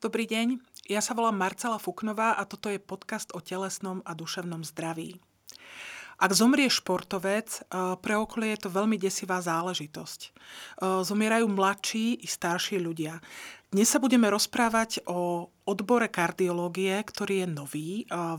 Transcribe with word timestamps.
Dobrý 0.00 0.24
deň, 0.24 0.64
ja 0.88 1.04
sa 1.04 1.12
volám 1.12 1.36
Marcela 1.36 1.76
Fuknová 1.76 2.32
a 2.32 2.48
toto 2.48 2.72
je 2.72 2.80
podcast 2.80 3.36
o 3.36 3.44
telesnom 3.44 4.00
a 4.08 4.16
duševnom 4.16 4.64
zdraví. 4.64 5.20
Ak 6.20 6.36
zomrie 6.36 6.68
športovec, 6.68 7.48
eh, 7.48 7.96
pre 7.96 8.14
okolie 8.20 8.52
je 8.52 8.68
to 8.68 8.76
veľmi 8.76 9.00
desivá 9.00 9.40
záležitosť. 9.40 10.20
Eh, 10.28 11.00
zomierajú 11.00 11.48
mladší 11.48 12.20
i 12.20 12.26
starší 12.28 12.76
ľudia. 12.76 13.24
Dnes 13.70 13.86
sa 13.86 14.02
budeme 14.02 14.26
rozprávať 14.28 15.06
o 15.06 15.46
odbore 15.62 16.10
kardiológie, 16.10 16.90
ktorý 17.06 17.46
je 17.46 17.48
nový. 17.54 17.90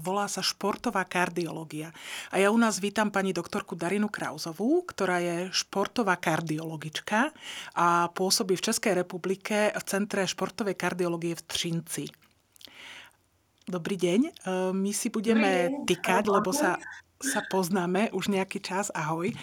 Volá 0.03 0.27
sa 0.27 0.43
športová 0.43 1.07
kardiológia. 1.07 1.95
A 2.35 2.43
ja 2.43 2.51
u 2.51 2.59
nás 2.59 2.83
vítam 2.83 3.07
pani 3.07 3.31
doktorku 3.31 3.79
Darinu 3.79 4.11
Krauzovú, 4.11 4.83
ktorá 4.83 5.23
je 5.23 5.47
športová 5.55 6.19
kardiologička 6.19 7.31
a 7.79 8.11
pôsobí 8.11 8.59
v 8.59 8.65
Českej 8.67 9.07
republike 9.07 9.71
v 9.71 9.83
Centre 9.87 10.27
športovej 10.27 10.75
kardiológie 10.75 11.39
v 11.39 11.47
Třinci. 11.47 12.05
Dobrý 13.71 13.95
deň. 13.95 14.43
My 14.75 14.91
si 14.91 15.07
budeme 15.07 15.71
tykať, 15.87 16.27
lebo 16.27 16.51
sa, 16.51 16.75
sa 17.23 17.45
poznáme 17.45 18.09
už 18.11 18.33
nejaký 18.33 18.59
čas. 18.59 18.89
Ahoj. 18.91 19.33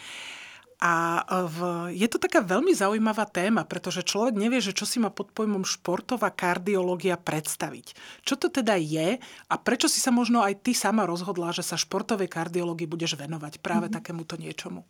A 0.78 1.26
e, 1.26 1.50
v, 1.50 1.58
je 1.98 2.06
to 2.06 2.22
taká 2.22 2.38
veľmi 2.38 2.70
zaujímavá 2.70 3.26
téma, 3.26 3.66
pretože 3.66 4.06
človek 4.06 4.38
nevie, 4.38 4.62
že 4.62 4.70
čo 4.70 4.86
si 4.86 5.02
má 5.02 5.10
pod 5.10 5.34
pojmom 5.34 5.66
športová 5.66 6.30
kardiológia 6.30 7.18
predstaviť. 7.18 7.98
Čo 8.22 8.38
to 8.38 8.46
teda 8.46 8.78
je 8.78 9.18
a 9.22 9.54
prečo 9.58 9.90
si 9.90 9.98
sa 9.98 10.14
možno 10.14 10.38
aj 10.38 10.62
ty 10.62 10.78
sama 10.78 11.02
rozhodla, 11.02 11.50
že 11.50 11.66
sa 11.66 11.74
športovej 11.74 12.30
kardiológii 12.30 12.86
budeš 12.86 13.18
venovať 13.18 13.58
práve 13.58 13.90
mm-hmm. 13.90 13.98
takémuto 13.98 14.38
niečomu? 14.38 14.86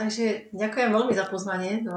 Takže 0.00 0.48
ďakujem 0.56 0.90
veľmi 0.96 1.12
za 1.12 1.28
pozvanie 1.28 1.84
do 1.84 1.92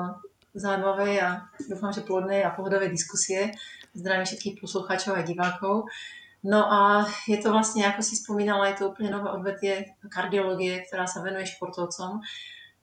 zaujímavej 0.59 1.23
a 1.23 1.47
dúfam, 1.71 1.95
že 1.95 2.03
plodnej 2.03 2.43
a 2.43 2.51
pohodovej 2.51 2.91
diskusie. 2.91 3.55
Zdravím 3.95 4.27
všetkých 4.27 4.59
poslucháčov 4.59 5.15
a 5.15 5.23
divákov. 5.23 5.87
No 6.43 6.67
a 6.67 7.07
je 7.23 7.39
to 7.39 7.55
vlastne, 7.55 7.87
ako 7.87 8.03
si 8.03 8.19
spomínala, 8.19 8.67
je 8.71 8.83
to 8.83 8.91
úplne 8.91 9.15
nové 9.15 9.31
odvetie 9.31 9.95
kardiológie, 10.11 10.83
ktorá 10.83 11.07
sa 11.07 11.23
venuje 11.23 11.47
športovcom 11.47 12.19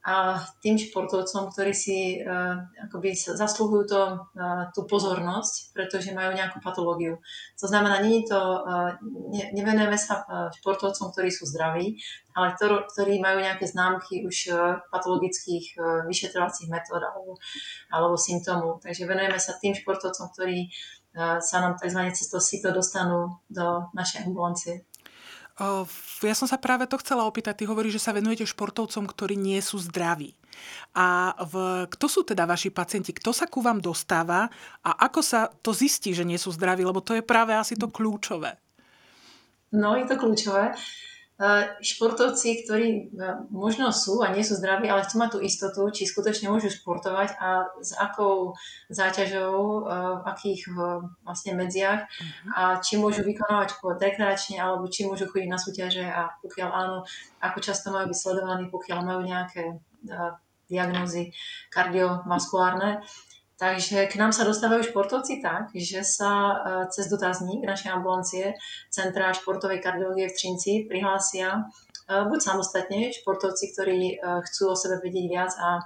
a 0.00 0.40
tým 0.64 0.80
športovcom, 0.80 1.52
ktorí 1.52 1.76
si 1.76 2.24
uh, 2.24 2.56
akoby 2.88 3.12
zaslúhujú 3.12 3.84
to, 3.84 4.02
uh, 4.32 4.72
tú 4.72 4.88
pozornosť, 4.88 5.76
pretože 5.76 6.16
majú 6.16 6.32
nejakú 6.32 6.56
patológiu. 6.64 7.20
To 7.60 7.68
znamená, 7.68 8.00
nie 8.00 8.24
to, 8.24 8.40
uh, 8.40 8.96
ne, 9.28 9.52
nevenujeme 9.52 10.00
sa 10.00 10.24
uh, 10.24 10.48
športovcom, 10.56 11.12
ktorí 11.12 11.28
sú 11.28 11.44
zdraví, 11.44 12.00
ale 12.32 12.56
ktor- 12.56 12.88
ktorí 12.88 13.20
majú 13.20 13.44
nejaké 13.44 13.68
známky 13.68 14.24
už 14.24 14.36
uh, 14.48 14.80
patologických 14.88 15.76
uh, 15.76 15.84
vyšetrovacích 16.08 16.72
metód 16.72 17.04
alebo, 17.04 17.36
alebo 17.92 18.16
symptómov. 18.16 18.80
Takže 18.80 19.04
venujeme 19.04 19.36
sa 19.36 19.60
tým 19.60 19.76
športovcom, 19.76 20.32
ktorí 20.32 20.72
sa 21.16 21.56
nám 21.58 21.74
tzv. 21.76 22.00
cez 22.14 22.26
to 22.30 22.38
sito 22.38 22.70
dostanú 22.70 23.38
do 23.50 23.90
našej 23.94 24.30
ambulancie. 24.30 24.86
Ja 26.24 26.32
som 26.32 26.48
sa 26.48 26.56
práve 26.56 26.88
to 26.88 26.96
chcela 27.04 27.28
opýtať. 27.28 27.60
Ty 27.60 27.64
hovoríš, 27.68 28.00
že 28.00 28.04
sa 28.08 28.16
venujete 28.16 28.48
športovcom, 28.48 29.04
ktorí 29.04 29.36
nie 29.36 29.60
sú 29.60 29.76
zdraví. 29.76 30.32
A 30.96 31.36
v, 31.36 31.84
kto 31.84 32.06
sú 32.08 32.20
teda 32.24 32.48
vaši 32.48 32.72
pacienti? 32.72 33.12
Kto 33.12 33.36
sa 33.36 33.44
ku 33.44 33.60
vám 33.60 33.76
dostáva 33.76 34.48
a 34.80 34.90
ako 35.04 35.20
sa 35.20 35.52
to 35.60 35.76
zistí, 35.76 36.16
že 36.16 36.24
nie 36.24 36.40
sú 36.40 36.48
zdraví? 36.56 36.80
Lebo 36.80 37.04
to 37.04 37.12
je 37.12 37.20
práve 37.20 37.52
asi 37.52 37.76
to 37.76 37.92
kľúčové. 37.92 38.56
No, 39.76 40.00
je 40.00 40.08
to 40.08 40.16
kľúčové. 40.16 40.72
Eh, 41.40 41.64
športovci, 41.80 42.68
ktorí 42.68 42.88
eh, 42.92 43.40
možno 43.48 43.96
sú 43.96 44.20
a 44.20 44.28
nie 44.28 44.44
sú 44.44 44.60
zdraví, 44.60 44.92
ale 44.92 45.08
chcú 45.08 45.24
mať 45.24 45.30
tú 45.32 45.38
istotu, 45.40 45.88
či 45.88 46.04
skutočne 46.04 46.52
môžu 46.52 46.68
športovať 46.68 47.32
a 47.40 47.64
s 47.80 47.96
akou 47.96 48.52
záťažou, 48.92 49.56
eh, 49.56 49.84
v 50.20 50.24
akých 50.28 50.68
vlastne 51.24 51.56
medziach 51.56 52.04
uh-huh. 52.04 52.52
a 52.52 52.62
či 52.84 53.00
môžu 53.00 53.24
vykonávať 53.24 53.72
šport 53.72 53.96
rekreačne 53.96 54.60
alebo 54.60 54.84
či 54.92 55.08
môžu 55.08 55.32
chodiť 55.32 55.48
na 55.48 55.56
súťaže 55.56 56.04
a 56.04 56.28
pokiaľ 56.44 56.68
áno, 56.76 56.96
ako 57.40 57.58
často 57.64 57.88
majú 57.88 58.12
byť 58.12 58.18
sledovaní, 58.20 58.68
pokiaľ 58.68 58.98
majú 59.00 59.20
nejaké 59.24 59.80
diagnózy 60.68 61.32
kardiovaskulárne. 61.72 63.00
Takže 63.60 64.08
k 64.08 64.16
nám 64.16 64.32
sa 64.32 64.48
dostávajú 64.48 64.88
športovci 64.88 65.44
tak, 65.44 65.68
že 65.76 66.00
sa 66.00 66.32
e, 66.32 66.54
cez 66.88 67.12
dotazník 67.12 67.60
našej 67.60 67.92
ambulancie 67.92 68.56
Centra 68.88 69.36
športovej 69.36 69.84
kardiológie 69.84 70.32
v 70.32 70.36
Třinci 70.40 70.72
prihlásia 70.88 71.68
e, 72.08 72.24
buď 72.24 72.40
samostatne 72.40 73.12
športovci, 73.12 73.76
ktorí 73.76 74.00
e, 74.00 74.14
chcú 74.48 74.72
o 74.72 74.80
sebe 74.80 75.04
vedieť 75.04 75.26
viac 75.28 75.52
a 75.60 75.84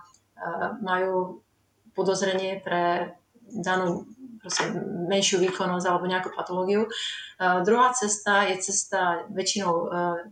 majú 0.83 1.47
podozrenie 1.95 2.59
pre 2.59 3.15
danú 3.39 4.03
proste 4.43 4.67
menšiu 5.07 5.39
výkonnosť 5.41 5.87
alebo 5.87 6.11
nejakú 6.11 6.35
patológiu. 6.35 6.91
Druhá 7.39 7.95
cesta 7.95 8.45
je 8.51 8.59
cesta, 8.59 9.25
väčšinou 9.31 9.75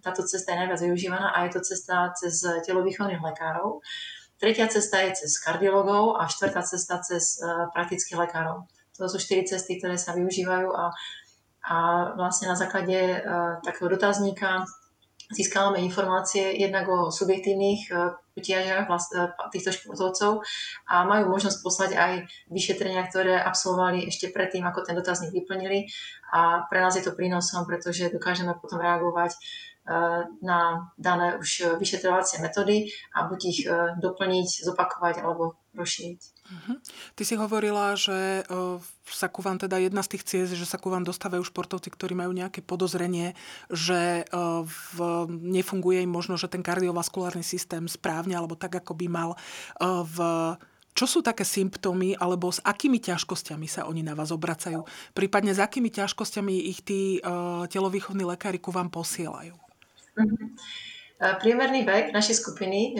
táto 0.03 0.26
cesta 0.26 0.53
je 0.53 0.59
najviac 0.59 0.80
využívaná 0.84 1.32
a 1.32 1.47
je 1.47 1.54
to 1.54 1.60
cesta 1.64 2.10
cez 2.19 2.34
telovýchovných 2.66 3.22
lekárov 3.22 3.78
Tretia 4.42 4.66
cesta 4.66 4.98
je 5.06 5.22
cez 5.22 5.38
kardiologov 5.38 6.19
a 6.19 6.26
štvrtá 6.26 6.66
cesta 6.66 6.98
cez 6.98 7.38
uh, 7.38 7.70
praktických 7.70 8.19
lekárov. 8.19 8.66
To 8.98 9.06
sú 9.06 9.22
štyri 9.22 9.47
cesty, 9.47 9.78
ktoré 9.78 9.94
sa 9.94 10.19
využívajú 10.19 10.66
a, 10.66 10.91
a 11.62 11.76
vlastne 12.19 12.50
na 12.50 12.58
základe 12.58 13.22
uh, 13.22 13.62
takého 13.62 13.86
dotazníka 13.86 14.66
získavame 15.30 15.78
informácie 15.86 16.58
jednak 16.58 16.91
o 16.91 17.14
subjektívnych 17.14 17.86
uh, 17.94 18.19
utiažiach 18.34 18.91
vlast, 18.91 19.14
uh, 19.14 19.30
týchto 19.54 19.70
športovcov 19.78 20.42
a 20.91 21.06
majú 21.06 21.30
možnosť 21.30 21.59
poslať 21.62 21.91
aj 21.94 22.12
vyšetrenia, 22.50 23.06
ktoré 23.06 23.38
absolvovali 23.38 24.10
ešte 24.10 24.34
predtým, 24.34 24.66
ako 24.66 24.82
ten 24.82 24.98
dotazník 24.98 25.30
vyplnili 25.30 25.86
a 26.34 26.66
pre 26.66 26.82
nás 26.82 26.98
je 26.98 27.06
to 27.06 27.14
prínosom, 27.14 27.62
pretože 27.62 28.10
dokážeme 28.10 28.59
potom 28.59 28.82
reagovať 28.82 29.38
Eh, 29.38 29.72
na 30.43 30.91
dané 30.94 31.34
už 31.43 31.75
vyšetrovacie 31.82 32.38
metódy 32.38 32.87
a 33.19 33.26
buď 33.26 33.41
ich 33.50 33.60
eh, 33.66 33.98
doplniť, 33.98 34.62
zopakovať 34.62 35.26
alebo 35.26 35.59
rozšíriť. 35.75 36.20
Uh-huh. 36.22 36.76
Ty 37.16 37.22
si 37.25 37.34
hovorila, 37.34 37.97
že 37.97 38.44
uh, 38.44 38.76
sa 39.09 39.32
ku 39.32 39.41
vám 39.41 39.56
teda 39.56 39.81
jedna 39.81 40.04
z 40.04 40.15
tých 40.15 40.25
ciest, 40.28 40.53
že 40.53 40.69
sa 40.69 40.76
ku 40.76 40.92
vám 40.92 41.00
dostávajú 41.00 41.41
športovci, 41.48 41.88
ktorí 41.88 42.12
majú 42.12 42.37
nejaké 42.37 42.60
podozrenie, 42.60 43.32
že 43.72 44.28
v, 44.69 44.97
nefunguje 45.32 46.04
im 46.04 46.12
možno, 46.12 46.37
že 46.37 46.53
ten 46.53 46.60
kardiovaskulárny 46.60 47.41
systém 47.41 47.88
správne 47.88 48.37
alebo 48.37 48.53
tak, 48.53 48.84
ako 48.84 48.92
by 48.92 49.06
mal. 49.09 49.31
V, 49.81 50.16
čo 50.92 51.09
sú 51.09 51.25
také 51.25 51.48
symptómy, 51.48 52.12
alebo 52.21 52.53
s 52.53 52.60
akými 52.60 53.00
ťažkosťami 53.00 53.65
sa 53.65 53.88
oni 53.88 54.04
na 54.04 54.12
vás 54.12 54.28
obracajú? 54.28 54.84
Prípadne 55.16 55.56
s 55.56 55.60
akými 55.60 55.88
ťažkosťami 55.88 56.69
ich 56.69 56.84
tí 56.84 57.16
uh, 57.25 57.65
telovýchovní 57.65 58.28
lekári 58.28 58.60
ku 58.60 58.69
vám 58.69 58.92
posielajú? 58.92 59.72
Mhm. 60.19 60.56
Priemerný 61.23 61.87
vek 61.87 62.11
našej 62.11 62.34
skupiny 62.34 62.99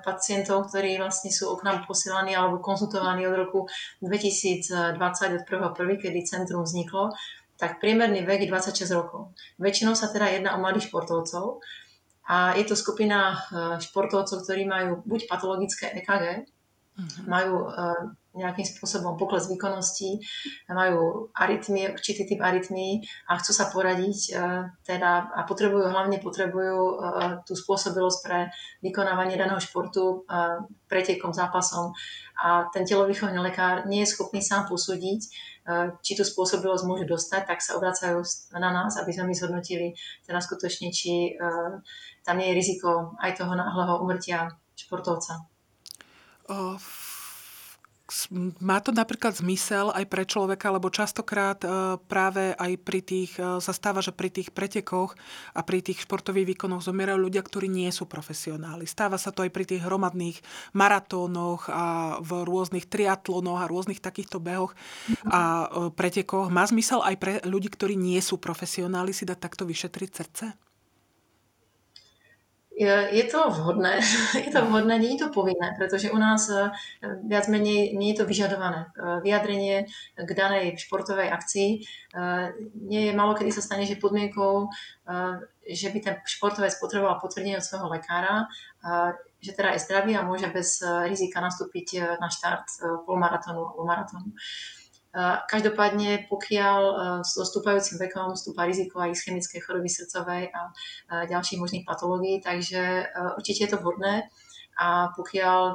pacientov, 0.00 0.72
ktorí 0.72 0.96
vlastne 0.96 1.28
sú 1.28 1.52
k 1.60 1.68
nám 1.68 1.84
posielaní 1.84 2.32
alebo 2.32 2.56
konzultovaní 2.56 3.28
od 3.28 3.36
roku 3.36 3.68
2020, 4.00 4.96
od 5.36 5.44
1.1., 5.44 6.00
kedy 6.00 6.24
centrum 6.24 6.64
vzniklo, 6.64 7.12
tak 7.60 7.84
priemerný 7.84 8.24
vek 8.24 8.48
je 8.48 8.48
26 8.48 8.96
rokov. 8.96 9.36
Väčšinou 9.60 9.92
sa 9.92 10.08
teda 10.08 10.32
jedná 10.32 10.56
o 10.56 10.62
mladých 10.64 10.88
športovcov 10.88 11.60
a 12.24 12.56
je 12.56 12.64
to 12.64 12.80
skupina 12.80 13.36
športovcov, 13.76 14.40
ktorí 14.40 14.64
majú 14.64 15.04
buď 15.04 15.28
patologické 15.28 15.92
EKG, 16.00 16.48
uh-huh. 16.48 17.28
majú 17.28 17.68
nejakým 18.34 18.66
spôsobom 18.66 19.14
pokles 19.14 19.46
výkonnosti, 19.46 20.18
majú 20.66 21.30
arytmie, 21.38 21.94
určitý 21.94 22.26
typ 22.26 22.42
arytmí 22.42 23.06
a 23.30 23.38
chcú 23.38 23.54
sa 23.54 23.70
poradiť 23.70 24.18
e, 24.30 24.30
teda, 24.82 25.30
a 25.30 25.46
potrebujú, 25.46 25.86
hlavne 25.86 26.18
potrebujú 26.18 26.78
e, 26.78 26.94
tú 27.46 27.54
spôsobilosť 27.54 28.18
pre 28.26 28.38
vykonávanie 28.82 29.38
daného 29.38 29.62
športu 29.62 30.26
e, 30.26 30.36
pretekom, 30.90 31.30
zápasom. 31.30 31.94
A 32.34 32.66
ten 32.74 32.82
telovýchovný 32.82 33.38
lekár 33.38 33.86
nie 33.86 34.02
je 34.02 34.10
schopný 34.10 34.42
sám 34.42 34.66
posúdiť, 34.66 35.22
či 36.02 36.12
tú 36.18 36.26
spôsobilosť 36.26 36.82
môžu 36.82 37.06
dostať, 37.06 37.46
tak 37.46 37.62
sa 37.62 37.78
obracajú 37.78 38.20
na 38.58 38.74
nás, 38.74 38.98
aby 38.98 39.14
sme 39.14 39.30
my 39.30 39.34
zhodnotili 39.38 39.94
teda 40.26 40.42
skutočne, 40.42 40.90
či 40.90 41.38
tam 42.26 42.36
nie 42.42 42.50
je 42.50 42.58
riziko 42.58 43.14
aj 43.22 43.38
toho 43.38 43.54
náhleho 43.54 44.02
umrtia 44.02 44.50
športovca. 44.74 45.46
Uh, 46.50 46.76
má 48.60 48.84
to 48.84 48.92
napríklad 48.92 49.32
zmysel 49.32 49.88
aj 49.88 50.04
pre 50.12 50.28
človeka, 50.28 50.68
lebo 50.68 50.92
častokrát 50.92 51.56
e, 51.64 51.96
práve 52.04 52.52
aj 52.52 52.72
pri 52.84 53.00
tých, 53.00 53.32
e, 53.40 53.64
sa 53.64 53.72
stáva, 53.72 54.04
že 54.04 54.12
pri 54.12 54.28
tých 54.28 54.52
pretekoch 54.52 55.16
a 55.56 55.64
pri 55.64 55.80
tých 55.80 56.04
športových 56.04 56.52
výkonoch 56.52 56.84
zomierajú 56.84 57.16
ľudia, 57.16 57.40
ktorí 57.40 57.64
nie 57.64 57.88
sú 57.88 58.04
profesionáli. 58.04 58.84
Stáva 58.84 59.16
sa 59.16 59.32
to 59.32 59.40
aj 59.40 59.50
pri 59.56 59.64
tých 59.64 59.88
hromadných 59.88 60.36
maratónoch 60.76 61.72
a 61.72 62.20
v 62.20 62.44
rôznych 62.44 62.84
triatlonoch 62.92 63.64
a 63.64 63.70
rôznych 63.72 64.04
takýchto 64.04 64.36
behoch 64.36 64.76
a 65.24 65.64
e, 65.64 65.88
pretekoch. 65.88 66.52
Má 66.52 66.68
zmysel 66.68 67.00
aj 67.00 67.16
pre 67.16 67.32
ľudí, 67.48 67.72
ktorí 67.72 67.96
nie 67.96 68.20
sú 68.20 68.36
profesionáli 68.36 69.16
si 69.16 69.24
dať 69.24 69.38
takto 69.40 69.64
vyšetriť 69.64 70.10
srdce? 70.12 70.73
Je, 72.74 73.24
to 73.30 73.50
vhodné, 73.50 74.02
je 74.46 74.50
to 74.50 74.60
vhodné, 74.66 74.98
je 74.98 75.18
to 75.18 75.30
povinné, 75.30 75.74
pretože 75.78 76.10
u 76.10 76.18
nás 76.18 76.50
eh, 76.50 76.74
viac 77.22 77.46
menej 77.46 77.94
nie 77.94 78.10
je 78.10 78.18
to 78.18 78.24
vyžadované. 78.26 78.90
Eh, 78.98 79.22
vyjadrenie 79.22 79.86
k 80.18 80.30
danej 80.34 80.74
športovej 80.82 81.30
akcii 81.30 81.68
eh, 81.78 82.50
nie 82.74 83.06
je 83.06 83.12
malo, 83.14 83.38
kedy 83.38 83.54
sa 83.54 83.62
stane, 83.62 83.86
že 83.86 84.02
podmienkou, 84.02 84.66
že 85.64 85.88
by 85.92 85.98
ten 86.00 86.14
športovec 86.26 86.74
potreboval 86.80 87.20
potvrdenie 87.20 87.56
od 87.56 87.64
svojho 87.64 87.88
lekára, 87.92 88.48
že 89.40 89.52
teda 89.52 89.76
je 89.76 89.84
zdravý 89.84 90.16
a 90.16 90.24
môže 90.24 90.48
bez 90.48 90.80
rizika 91.08 91.40
nastúpiť 91.44 92.16
na 92.20 92.28
štart 92.28 93.04
polmaratónu 93.04 93.64
alebo 93.64 93.84
maratónu. 93.84 94.32
Každopádne, 95.46 96.26
pokiaľ 96.26 96.80
e, 96.82 96.94
so 97.22 97.46
stúpajúcim 97.46 98.02
vekom 98.02 98.34
stúpa 98.34 98.66
riziko 98.66 98.98
aj 98.98 99.14
ischemickej 99.14 99.62
choroby 99.62 99.86
srdcovej 99.86 100.50
a 100.50 100.60
ďalších 101.30 101.62
možných 101.62 101.86
patológií, 101.86 102.42
takže 102.42 102.82
e, 102.82 103.04
určite 103.38 103.62
je 103.62 103.70
to 103.70 103.78
vhodné 103.78 104.26
a 104.74 105.14
pokiaľ 105.14 105.60
e, 105.70 105.74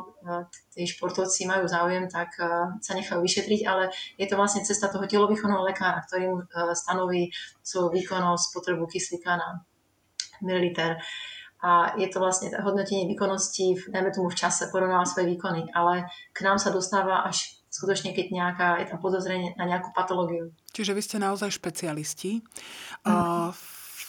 tí 0.76 0.84
športovci 0.84 1.48
majú 1.48 1.72
záujem, 1.72 2.12
tak 2.12 2.36
sa 2.84 2.92
nechajú 2.92 3.24
vyšetriť, 3.24 3.62
ale 3.64 3.96
je 4.20 4.28
to 4.28 4.36
vlastne 4.36 4.68
cesta 4.68 4.92
toho 4.92 5.08
telovýchovného 5.08 5.64
lekára, 5.64 6.04
ktorý 6.04 6.24
mu 6.28 6.38
stanoví 6.76 7.32
svoju 7.64 7.96
výkonnosť, 7.96 8.52
potrebu 8.52 8.92
kyslíka 8.92 9.40
na 9.40 9.64
mililiter. 10.44 11.00
A 11.64 11.96
je 11.96 12.08
to 12.12 12.20
vlastne 12.24 12.52
hodnotenie 12.60 13.08
výkonnosti, 13.08 13.92
dajme 13.92 14.12
tomu 14.12 14.28
v 14.32 14.40
čase, 14.40 14.72
porovnáva 14.72 15.04
svoje 15.04 15.32
výkony, 15.36 15.72
ale 15.76 16.08
k 16.32 16.40
nám 16.44 16.56
sa 16.56 16.72
dostáva 16.72 17.24
až 17.28 17.59
skutočne, 17.70 18.12
keď 18.18 18.26
nejaká, 18.34 18.68
je 18.82 18.90
tam 18.90 19.00
podozrenie 19.00 19.54
na 19.56 19.66
nejakú 19.70 19.94
patológiu. 19.94 20.50
Čiže 20.74 20.94
vy 20.98 21.02
ste 21.06 21.18
naozaj 21.22 21.54
špecialisti. 21.54 22.42
Mm. 23.06 23.10
Uh, 23.10 23.54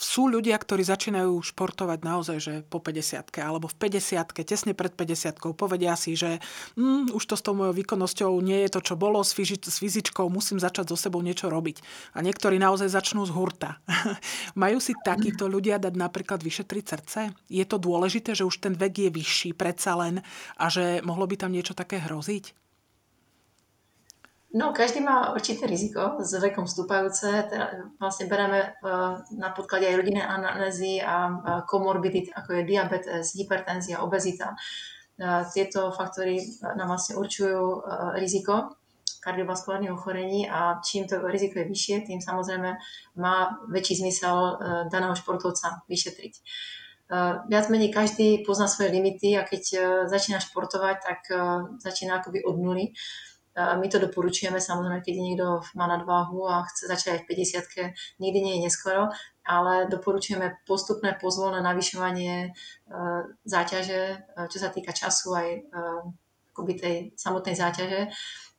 sú 0.01 0.25
ľudia, 0.25 0.57
ktorí 0.57 0.81
začínajú 0.81 1.37
športovať 1.53 1.99
naozaj, 2.01 2.37
že 2.41 2.53
po 2.65 2.81
50 2.81 3.21
alebo 3.37 3.69
v 3.69 3.77
50 3.85 4.33
tesne 4.41 4.73
pred 4.73 4.89
50 4.97 5.37
povedia 5.53 5.93
si, 5.93 6.17
že 6.17 6.41
mm, 6.73 7.13
už 7.13 7.23
to 7.29 7.37
s 7.37 7.45
tou 7.45 7.53
mojou 7.53 7.77
výkonnosťou 7.77 8.33
nie 8.41 8.65
je 8.65 8.69
to, 8.73 8.81
čo 8.81 8.95
bolo, 8.97 9.21
s, 9.21 9.37
fyži- 9.37 9.61
s 9.61 9.77
fyzičkou 9.77 10.25
musím 10.25 10.57
začať 10.57 10.89
so 10.89 10.97
sebou 10.97 11.21
niečo 11.21 11.53
robiť. 11.53 11.85
A 12.17 12.25
niektorí 12.25 12.57
naozaj 12.57 12.89
začnú 12.89 13.29
z 13.29 13.31
hurta. 13.31 13.77
Majú 14.57 14.81
si 14.81 14.97
takíto 15.05 15.45
ľudia 15.45 15.77
dať 15.77 15.93
napríklad 15.93 16.41
vyšetriť 16.41 16.83
srdce? 16.83 17.19
Je 17.45 17.63
to 17.69 17.77
dôležité, 17.77 18.33
že 18.33 18.43
už 18.43 18.57
ten 18.57 18.73
vek 18.73 19.05
je 19.05 19.09
vyšší 19.13 19.53
predsa 19.53 19.93
len 20.01 20.25
a 20.57 20.65
že 20.73 21.05
mohlo 21.05 21.29
by 21.29 21.37
tam 21.37 21.53
niečo 21.53 21.77
také 21.77 22.01
hroziť? 22.01 22.57
No, 24.51 24.75
každý 24.75 24.99
má 24.99 25.31
určité 25.31 25.63
riziko 25.63 26.19
s 26.19 26.35
vekom 26.35 26.67
vstúpajúce. 26.67 27.47
Teda 27.47 27.87
vlastne 27.95 28.27
bereme 28.27 28.59
e, 28.59 28.69
na 29.39 29.55
podklade 29.55 29.87
aj 29.87 29.95
rodinné 29.95 30.27
anamnézy 30.27 30.99
a 30.99 31.31
komorbidit, 31.63 32.35
ako 32.35 32.59
je 32.59 32.67
diabetes, 32.67 33.31
hypertenzia, 33.39 34.03
obezita. 34.03 34.51
E, 34.51 34.55
tieto 35.55 35.95
faktory 35.95 36.43
nám 36.75 36.91
vlastne 36.91 37.15
určujú 37.15 37.63
e, 37.63 37.79
riziko 38.19 38.75
kardiovaskulárnych 39.23 39.93
ochorení 39.93 40.49
a 40.49 40.83
čím 40.83 41.07
to 41.07 41.21
riziko 41.23 41.61
je 41.61 41.69
vyššie, 41.71 41.95
tým 42.09 42.19
samozrejme 42.19 42.73
má 43.21 43.35
väčší 43.69 44.01
zmysel 44.01 44.57
daného 44.89 45.13
športovca 45.13 45.85
vyšetriť. 45.85 46.33
Viac 47.45 47.65
menej 47.69 47.93
každý 47.93 48.41
pozná 48.41 48.65
svoje 48.65 48.89
limity 48.89 49.37
a 49.37 49.45
keď 49.45 49.63
začína 50.09 50.41
športovať, 50.41 50.95
tak 51.05 51.19
začína 51.77 52.17
akoby 52.17 52.41
od 52.41 52.57
nuly 52.57 52.97
my 53.55 53.87
to 53.91 53.99
doporučujeme 53.99 54.63
samozrejme, 54.63 55.03
keď 55.03 55.15
niekto 55.19 55.47
má 55.75 55.83
nadváhu 55.83 56.47
a 56.47 56.63
chce 56.71 56.87
začať 56.87 57.09
aj 57.11 57.19
v 57.27 57.29
50 57.35 58.23
nikdy 58.23 58.39
nie 58.39 58.53
je 58.55 58.63
neskoro, 58.71 59.11
ale 59.43 59.91
doporučujeme 59.91 60.63
postupné 60.63 61.19
pozvolné 61.19 61.59
navyšovanie 61.59 62.47
e, 62.47 62.49
záťaže, 63.43 64.01
e, 64.07 64.17
čo 64.47 64.57
sa 64.61 64.71
týka 64.71 64.95
času 64.95 65.35
aj 65.35 65.49
e, 65.51 65.59
akoby 66.55 66.73
tej 66.79 66.95
samotnej 67.19 67.55
záťaže. 67.59 68.07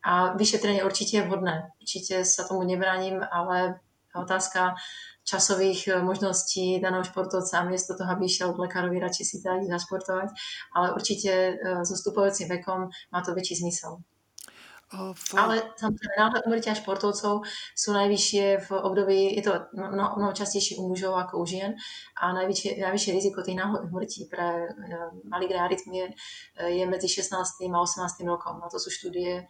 A 0.04 0.36
vyšetrenie 0.36 0.84
určite 0.84 1.22
je 1.22 1.24
vhodné. 1.24 1.72
Určite 1.80 2.26
sa 2.26 2.44
tomu 2.44 2.66
nebránim, 2.68 3.22
ale 3.22 3.80
otázka 4.12 4.76
časových 5.22 6.02
možností 6.02 6.82
daného 6.82 7.06
športovca, 7.06 7.64
miesto 7.64 7.94
toho, 7.94 8.10
aby 8.10 8.26
išiel 8.26 8.52
k 8.52 8.66
lekárovi, 8.66 8.98
radšej 8.98 9.24
si 9.24 9.36
dať 9.38 9.70
zašportovať, 9.70 10.28
ale 10.74 10.98
určite 10.98 11.54
so 11.86 11.94
stupujúcim 11.94 12.50
vekom 12.50 12.90
má 13.14 13.22
to 13.22 13.30
väčší 13.30 13.62
zmysel. 13.62 14.02
V... 14.92 15.32
Ale 15.40 15.72
samozrejme 15.80 16.14
náhle 16.20 16.38
umrtia 16.44 16.76
športovcov 16.76 17.48
sú 17.72 17.90
najvyššie 17.96 18.68
v 18.68 18.70
období, 18.76 19.40
je 19.40 19.42
to 19.44 19.52
mnoho, 19.72 20.20
mnoho 20.20 20.32
častejšie 20.36 20.76
u 20.76 20.92
mužov 20.92 21.16
ako 21.16 21.40
u 21.40 21.44
žien 21.48 21.72
a 22.20 22.36
najvyššie, 22.36 22.76
najvyššie 22.76 23.12
riziko 23.16 23.40
tých 23.40 23.56
náhlych 23.56 23.88
umrtí 23.88 24.28
pre 24.28 24.68
uh, 24.68 25.08
maligné 25.24 25.64
arytmie 25.64 26.12
je 26.60 26.84
medzi 26.84 27.08
16. 27.08 27.32
a 27.72 27.78
18. 27.80 28.28
rokom. 28.28 28.60
A 28.60 28.68
to 28.68 28.76
sú 28.76 28.92
štúdie 28.92 29.48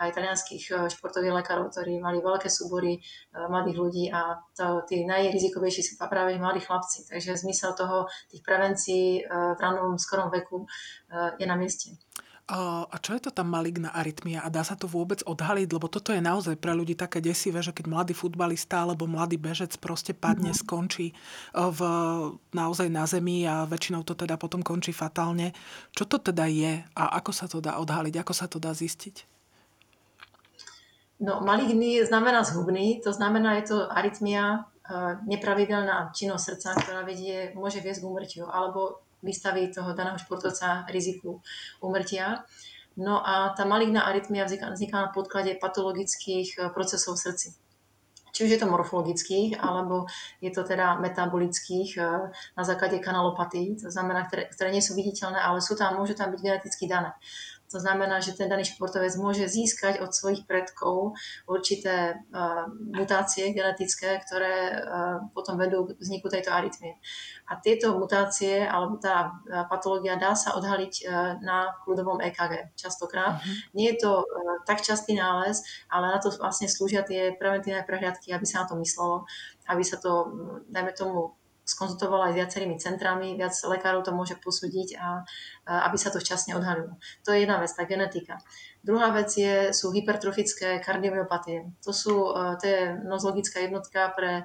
aj 0.00 0.08
italianských 0.08 0.64
uh, 0.72 0.88
športových 0.88 1.36
lekárov, 1.36 1.68
ktorí 1.68 2.00
mali 2.00 2.24
veľké 2.24 2.48
súbory 2.48 2.96
mladých 3.36 3.76
ľudí 3.76 4.04
a 4.08 4.40
to, 4.56 4.88
tí 4.88 5.04
najrizikovejší 5.04 5.84
sú 5.84 6.00
práve 6.00 6.40
mladí 6.40 6.64
chlapci. 6.64 7.04
Takže 7.12 7.36
zmysel 7.44 7.76
toho, 7.76 8.08
tých 8.32 8.40
prevencií 8.40 9.20
v 9.28 9.58
ranom 9.60 10.00
skorom 10.00 10.32
veku 10.32 10.64
je 11.36 11.44
na 11.44 11.60
mieste. 11.60 11.92
A 12.48 12.96
čo 13.04 13.12
je 13.12 13.20
to 13.20 13.28
tá 13.28 13.44
maligná 13.44 13.92
arytmia 13.92 14.40
a 14.40 14.48
dá 14.48 14.64
sa 14.64 14.72
to 14.72 14.88
vôbec 14.88 15.20
odhaliť? 15.20 15.68
Lebo 15.68 15.84
toto 15.84 16.16
je 16.16 16.24
naozaj 16.24 16.56
pre 16.56 16.72
ľudí 16.72 16.96
také 16.96 17.20
desivé, 17.20 17.60
že 17.60 17.76
keď 17.76 17.92
mladý 17.92 18.16
futbalista 18.16 18.88
alebo 18.88 19.04
mladý 19.04 19.36
bežec 19.36 19.76
proste 19.76 20.16
padne, 20.16 20.56
mm-hmm. 20.56 20.64
skončí 20.64 21.12
v, 21.52 21.80
naozaj 22.56 22.88
na 22.88 23.04
zemi 23.04 23.44
a 23.44 23.68
väčšinou 23.68 24.00
to 24.00 24.16
teda 24.16 24.40
potom 24.40 24.64
končí 24.64 24.96
fatálne. 24.96 25.52
Čo 25.92 26.08
to 26.08 26.16
teda 26.32 26.48
je 26.48 26.80
a 26.96 27.20
ako 27.20 27.30
sa 27.36 27.52
to 27.52 27.60
dá 27.60 27.76
odhaliť? 27.84 28.16
Ako 28.24 28.32
sa 28.32 28.48
to 28.48 28.56
dá 28.56 28.72
zistiť? 28.72 29.28
No, 31.20 31.44
maligný 31.44 32.00
znamená 32.06 32.46
zhubný, 32.48 33.04
to 33.04 33.12
znamená, 33.12 33.60
je 33.60 33.74
to 33.74 33.76
arytmia, 33.92 34.64
nepravidelná 35.28 36.16
činnosť 36.16 36.44
srdca, 36.48 36.68
ktorá 36.80 37.00
vedie, 37.04 37.52
môže 37.52 37.84
viesť 37.84 38.00
k 38.00 38.08
úmrtiu, 38.08 38.44
alebo 38.48 39.04
vystaví 39.22 39.72
toho 39.72 39.94
daného 39.94 40.18
športovca 40.18 40.86
riziku 40.90 41.42
umrtia. 41.80 42.44
No 42.98 43.22
a 43.22 43.54
tá 43.54 43.62
maligná 43.62 44.10
arytmia 44.10 44.42
vzniká, 44.42 44.74
na 44.98 45.10
podklade 45.14 45.54
patologických 45.62 46.48
eh, 46.58 46.68
procesov 46.74 47.14
v 47.14 47.30
srdci. 47.30 47.48
Či 48.28 48.44
už 48.44 48.50
je 48.54 48.60
to 48.60 48.70
morfologických, 48.70 49.58
alebo 49.58 50.06
je 50.38 50.50
to 50.50 50.62
teda 50.66 50.98
metabolických 50.98 51.90
eh, 51.98 52.30
na 52.58 52.62
základe 52.66 52.98
kanalopatí, 52.98 53.78
to 53.78 53.90
znamená, 53.90 54.26
ktoré, 54.26 54.50
ktoré 54.50 54.68
nie 54.74 54.82
sú 54.82 54.98
viditeľné, 54.98 55.38
ale 55.38 55.62
sú 55.62 55.78
tam, 55.78 55.94
môžu 55.98 56.18
tam 56.18 56.34
byť 56.34 56.40
geneticky 56.42 56.90
dané. 56.90 57.14
To 57.68 57.78
znamená, 57.80 58.20
že 58.24 58.32
ten 58.32 58.48
daný 58.48 58.64
športovec 58.64 59.12
môže 59.20 59.44
získať 59.44 60.00
od 60.00 60.10
svojich 60.12 60.48
predkov 60.48 61.16
určité 61.44 62.16
uh, 62.32 62.64
mutácie 62.96 63.52
genetické, 63.52 64.20
ktoré 64.24 64.72
uh, 64.72 65.28
potom 65.36 65.60
vedú 65.60 65.84
k 65.88 66.00
vzniku 66.00 66.32
tejto 66.32 66.48
arytmie. 66.48 66.96
A 67.48 67.60
tieto 67.60 67.96
mutácie 67.96 68.64
alebo 68.64 68.96
tá 68.96 69.30
uh, 69.32 69.68
patológia 69.68 70.16
dá 70.16 70.32
sa 70.32 70.56
odhaliť 70.56 70.94
na 71.44 71.72
kľudovom 71.84 72.20
EKG 72.24 72.74
častokrát. 72.74 73.38
Uh-huh. 73.38 73.54
Nie 73.76 73.94
je 73.94 74.04
to 74.04 74.12
tak 74.64 74.82
častý 74.82 75.16
nález, 75.16 75.62
ale 75.88 76.12
na 76.12 76.18
to 76.18 76.32
vlastne 76.34 76.68
slúžia 76.68 77.04
tie 77.04 77.32
preventívne 77.36 77.84
prehliadky, 77.84 78.32
aby 78.34 78.46
sa 78.46 78.64
na 78.64 78.68
to 78.68 78.74
myslelo, 78.80 79.24
aby 79.68 79.82
sa 79.84 79.96
to, 80.00 80.32
dajme 80.68 80.92
tomu, 80.96 81.37
skonzultovala 81.68 82.28
aj 82.28 82.32
s 82.32 82.38
viacerými 82.40 82.76
centrami, 82.80 83.36
viac 83.36 83.52
lekárov 83.52 84.00
to 84.00 84.16
môže 84.16 84.40
posúdiť 84.40 84.96
a, 84.96 85.20
a 85.68 85.72
aby 85.92 86.00
sa 86.00 86.08
to 86.08 86.16
včasne 86.16 86.56
odhalilo. 86.56 86.96
To 87.28 87.36
je 87.36 87.44
jedna 87.44 87.60
vec, 87.60 87.68
tá 87.68 87.84
genetika. 87.84 88.40
Druhá 88.80 89.12
vec 89.12 89.28
je, 89.36 89.76
sú 89.76 89.92
hypertrofické 89.92 90.80
kardiomyopatie. 90.80 91.76
To, 91.84 91.92
sú, 91.92 92.32
e, 92.32 92.56
to 92.56 92.64
je 92.64 92.80
nozlogická 93.04 93.60
jednotka 93.60 94.08
pre 94.16 94.42
e, 94.42 94.44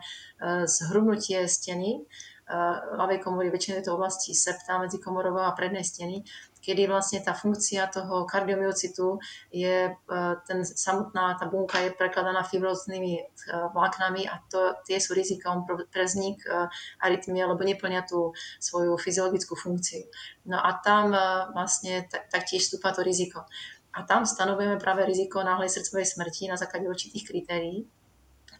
zhrubnutie 0.67 1.47
steny, 1.47 1.89
e, 1.95 2.57
ľavej 2.99 3.23
komory, 3.23 3.47
väčšinou 3.47 3.79
je 3.79 3.87
to 3.87 3.95
oblasti 3.95 4.35
septa 4.35 4.75
medzi 4.83 4.99
komorovou 4.99 5.47
a 5.47 5.55
prednej 5.55 5.87
steny 5.87 6.27
kedy 6.63 6.87
vlastne 6.87 7.19
tá 7.19 7.35
funkcia 7.35 7.91
toho 7.91 8.23
kardiomyocitu 8.23 9.19
je, 9.51 9.91
e, 9.91 10.15
ten 10.47 10.63
samotná 10.63 11.35
tá 11.35 11.51
bunka 11.51 11.83
je 11.83 11.91
prekladaná 11.91 12.47
fibroznými 12.47 13.13
e, 13.19 13.23
vláknami 13.75 14.23
a 14.31 14.39
to, 14.47 14.79
tie 14.87 14.97
sú 15.03 15.11
rizikom 15.11 15.67
pre 15.67 16.03
vznik 16.07 16.39
e, 16.47 16.71
arytmie, 17.03 17.43
lebo 17.43 17.59
neplnia 17.67 18.07
tú 18.07 18.31
svoju 18.63 18.95
fyziologickú 18.95 19.59
funkciu. 19.59 20.07
No 20.47 20.63
a 20.63 20.79
tam 20.79 21.15
vlastne 21.51 22.07
taktiež 22.07 22.67
vstúpa 22.67 22.95
to 22.95 23.03
riziko. 23.03 23.43
A 23.93 24.07
tam 24.07 24.25
stanovujeme 24.25 24.81
práve 24.81 25.05
riziko 25.05 25.43
náhlej 25.43 25.69
srdcovej 25.69 26.07
smrti 26.17 26.49
na 26.49 26.57
základe 26.57 26.89
určitých 26.89 27.27
kritérií. 27.29 27.85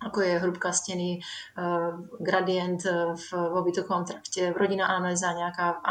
Ako 0.06 0.20
je 0.22 0.40
hrubka 0.40 0.70
steny, 0.72 1.20
gradient 2.20 2.84
v, 2.88 3.26
v 3.32 3.54
obytokovom 3.60 4.06
trakte, 4.06 4.52
rodina 4.54 4.88
anamnéza, 4.88 5.34
nejaká 5.34 5.84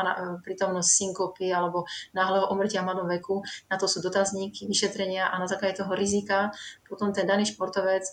prítomnosť 0.44 0.90
synkopy 0.90 1.48
alebo 1.52 1.84
náhleho 2.12 2.48
omrtia 2.52 2.82
v 2.82 2.92
mladom 2.92 3.08
veku. 3.08 3.42
Na 3.72 3.76
to 3.80 3.88
sú 3.88 4.04
dotazníky, 4.04 4.68
vyšetrenia 4.68 5.28
a 5.32 5.38
na 5.40 5.46
základe 5.48 5.80
toho 5.80 5.92
rizika 5.96 6.52
potom 6.92 7.08
ten 7.08 7.24
daný 7.24 7.48
športovec 7.48 8.04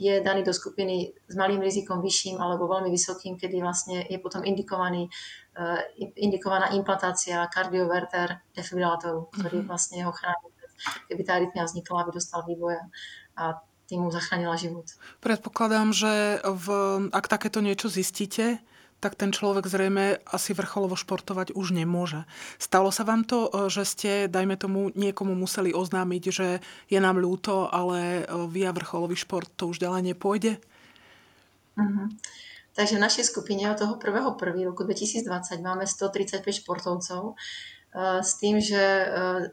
je 0.00 0.14
daný 0.24 0.40
do 0.40 0.56
skupiny 0.56 1.12
s 1.28 1.34
malým 1.36 1.60
rizikom 1.60 2.00
vyšším 2.00 2.40
alebo 2.40 2.64
veľmi 2.64 2.88
vysokým, 2.88 3.36
kedy 3.36 3.60
vlastne 3.60 4.08
je 4.08 4.16
potom 4.16 4.40
indikovaný 4.40 5.12
indikovaná 6.18 6.74
implantácia 6.74 7.46
kardioverter 7.46 8.42
defibrilátoru, 8.56 9.30
ktorý 9.30 9.62
mhm. 9.62 9.66
vlastne 9.70 10.02
ho 10.02 10.10
chráni, 10.10 10.50
keby 11.06 11.22
tá 11.22 11.38
arytmia 11.38 11.62
vznikla, 11.62 12.02
aby 12.02 12.10
dostal 12.10 12.42
vývoja. 12.42 12.82
A 13.38 13.62
tým 13.88 14.04
mu 14.04 14.08
zachránila 14.08 14.56
život. 14.56 14.88
Predpokladám, 15.20 15.92
že 15.92 16.40
v, 16.40 16.66
ak 17.12 17.28
takéto 17.28 17.60
niečo 17.60 17.92
zistíte, 17.92 18.60
tak 19.04 19.20
ten 19.20 19.36
človek 19.36 19.68
zrejme 19.68 20.24
asi 20.24 20.56
vrcholovo 20.56 20.96
športovať 20.96 21.52
už 21.52 21.76
nemôže. 21.76 22.24
Stalo 22.56 22.88
sa 22.88 23.04
vám 23.04 23.28
to, 23.28 23.52
e, 23.52 23.68
že 23.68 23.84
ste, 23.84 24.10
dajme 24.32 24.56
tomu, 24.56 24.88
niekomu 24.96 25.36
museli 25.36 25.76
oznámiť, 25.76 26.22
že 26.32 26.64
je 26.88 26.98
nám 27.04 27.20
ľúto, 27.20 27.68
ale 27.68 28.24
e, 28.24 28.48
via 28.48 28.72
vrcholový 28.72 29.12
šport 29.12 29.52
to 29.60 29.68
už 29.68 29.76
ďalej 29.76 30.16
nepôjde? 30.16 30.56
Uh-huh. 31.76 32.08
Takže 32.72 32.96
v 32.96 33.04
našej 33.04 33.24
skupine 33.28 33.68
od 33.68 33.76
toho 33.76 34.00
1.1. 34.00 34.40
roku 34.64 34.88
2020 34.88 35.28
máme 35.60 35.84
135 35.84 36.40
športovcov, 36.64 37.36
s 37.94 38.42
tým, 38.42 38.58
že 38.58 38.82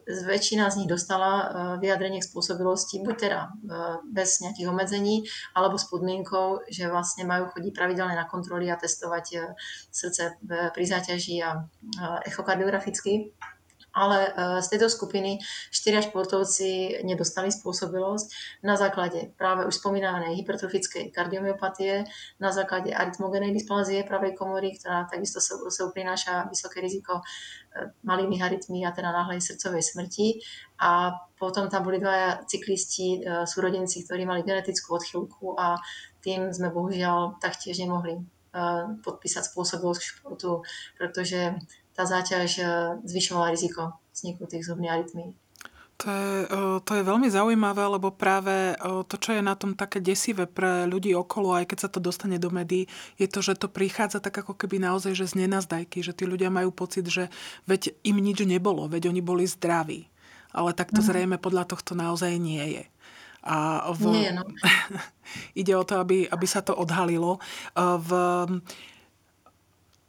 väčšina 0.10 0.74
z 0.74 0.82
nich 0.82 0.90
dostala 0.90 1.78
vyjadrenie 1.78 2.26
k 2.26 2.30
spôsobilosti 2.30 3.06
buď 3.06 3.16
teda 3.22 3.42
bez 4.10 4.42
nejakých 4.42 4.66
obmedzení, 4.66 5.30
alebo 5.54 5.78
s 5.78 5.86
podmienkou, 5.86 6.66
že 6.66 6.90
vlastne 6.90 7.30
majú 7.30 7.54
chodiť 7.54 7.70
pravidelne 7.70 8.18
na 8.18 8.26
kontroly 8.26 8.66
a 8.74 8.82
testovať 8.82 9.54
srdce 9.94 10.42
pri 10.46 10.84
záťaži 10.90 11.38
a 11.46 11.70
echokardiograficky 12.26 13.30
ale 13.92 14.18
e, 14.28 14.32
z 14.64 14.68
tejto 14.72 14.88
skupiny 14.88 15.40
štyria 15.72 16.00
športovci 16.00 17.04
nedostali 17.04 17.52
spôsobilosť 17.52 18.60
na 18.64 18.80
základe 18.80 19.36
práve 19.36 19.68
už 19.68 19.84
spomínanej 19.84 20.40
hypertrofickej 20.40 21.12
kardiomyopatie, 21.12 22.08
na 22.40 22.50
základe 22.56 22.96
arytmogenej 22.96 23.52
dysplázie 23.52 24.08
pravej 24.08 24.36
komory, 24.40 24.80
ktorá 24.80 25.08
takisto 25.08 25.44
sa 25.44 25.60
prináša 25.92 26.48
vysoké 26.48 26.80
riziko 26.80 27.20
e, 27.20 27.94
malými 28.08 28.40
arytmí 28.40 28.88
a 28.88 28.96
teda 28.96 29.12
náhlej 29.12 29.44
srdcovej 29.44 29.84
smrti. 29.84 30.28
A 30.82 31.14
potom 31.36 31.68
tam 31.70 31.84
boli 31.84 32.00
dvaja 32.00 32.48
cyklisti, 32.48 33.22
e, 33.22 33.44
súrodenci, 33.44 34.08
ktorí 34.08 34.24
mali 34.24 34.48
genetickú 34.48 34.96
odchylku 34.96 35.60
a 35.60 35.76
tým 36.24 36.54
sme 36.56 36.72
bohužiaľ 36.72 37.42
taktiež 37.42 37.82
nemohli 37.82 38.24
podpísať 39.02 39.48
spôsobilosť 39.48 40.00
k 40.04 40.10
športu, 40.12 40.52
pretože 41.00 41.56
tá 42.02 42.10
záťaž 42.10 42.50
e, 42.58 42.64
zvyšovala 43.06 43.54
riziko 43.54 43.94
vzniku 44.10 44.50
tých 44.50 44.66
zubných 44.66 44.90
arytmí. 44.90 45.38
To 46.02 46.10
je, 46.10 46.34
e, 46.50 46.58
to 46.82 46.92
je 46.98 47.04
veľmi 47.06 47.30
zaujímavé, 47.30 47.86
lebo 47.86 48.10
práve 48.10 48.74
e, 48.74 48.76
to, 49.06 49.16
čo 49.22 49.38
je 49.38 49.46
na 49.46 49.54
tom 49.54 49.78
také 49.78 50.02
desivé 50.02 50.50
pre 50.50 50.90
ľudí 50.90 51.14
okolo, 51.14 51.54
aj 51.54 51.70
keď 51.70 51.78
sa 51.78 51.90
to 51.94 52.02
dostane 52.02 52.42
do 52.42 52.50
médií, 52.50 52.90
je 53.22 53.30
to, 53.30 53.46
že 53.46 53.62
to 53.62 53.70
prichádza 53.70 54.18
tak 54.18 54.34
ako 54.42 54.58
keby 54.58 54.82
naozaj, 54.82 55.14
že 55.14 55.30
z 55.30 55.46
nenazdajky, 55.46 56.02
že 56.02 56.18
tí 56.18 56.26
ľudia 56.26 56.50
majú 56.50 56.74
pocit, 56.74 57.06
že 57.06 57.30
veď 57.70 57.94
im 58.02 58.18
nič 58.18 58.42
nebolo, 58.50 58.90
veď 58.90 59.14
oni 59.14 59.22
boli 59.22 59.46
zdraví. 59.46 60.10
Ale 60.58 60.74
tak 60.74 60.90
to 60.90 61.00
mm. 61.00 61.08
zrejme 61.08 61.38
podľa 61.38 61.70
tohto 61.70 61.94
naozaj 61.94 62.34
nie 62.42 62.82
je. 62.82 62.84
A 63.46 63.90
v... 63.94 64.02
Nie, 64.10 64.34
no. 64.34 64.44
ide 65.62 65.74
o 65.78 65.86
to, 65.86 66.02
aby, 66.02 66.26
aby 66.28 66.46
sa 66.50 66.66
to 66.66 66.74
odhalilo. 66.76 67.40
V 67.78 68.10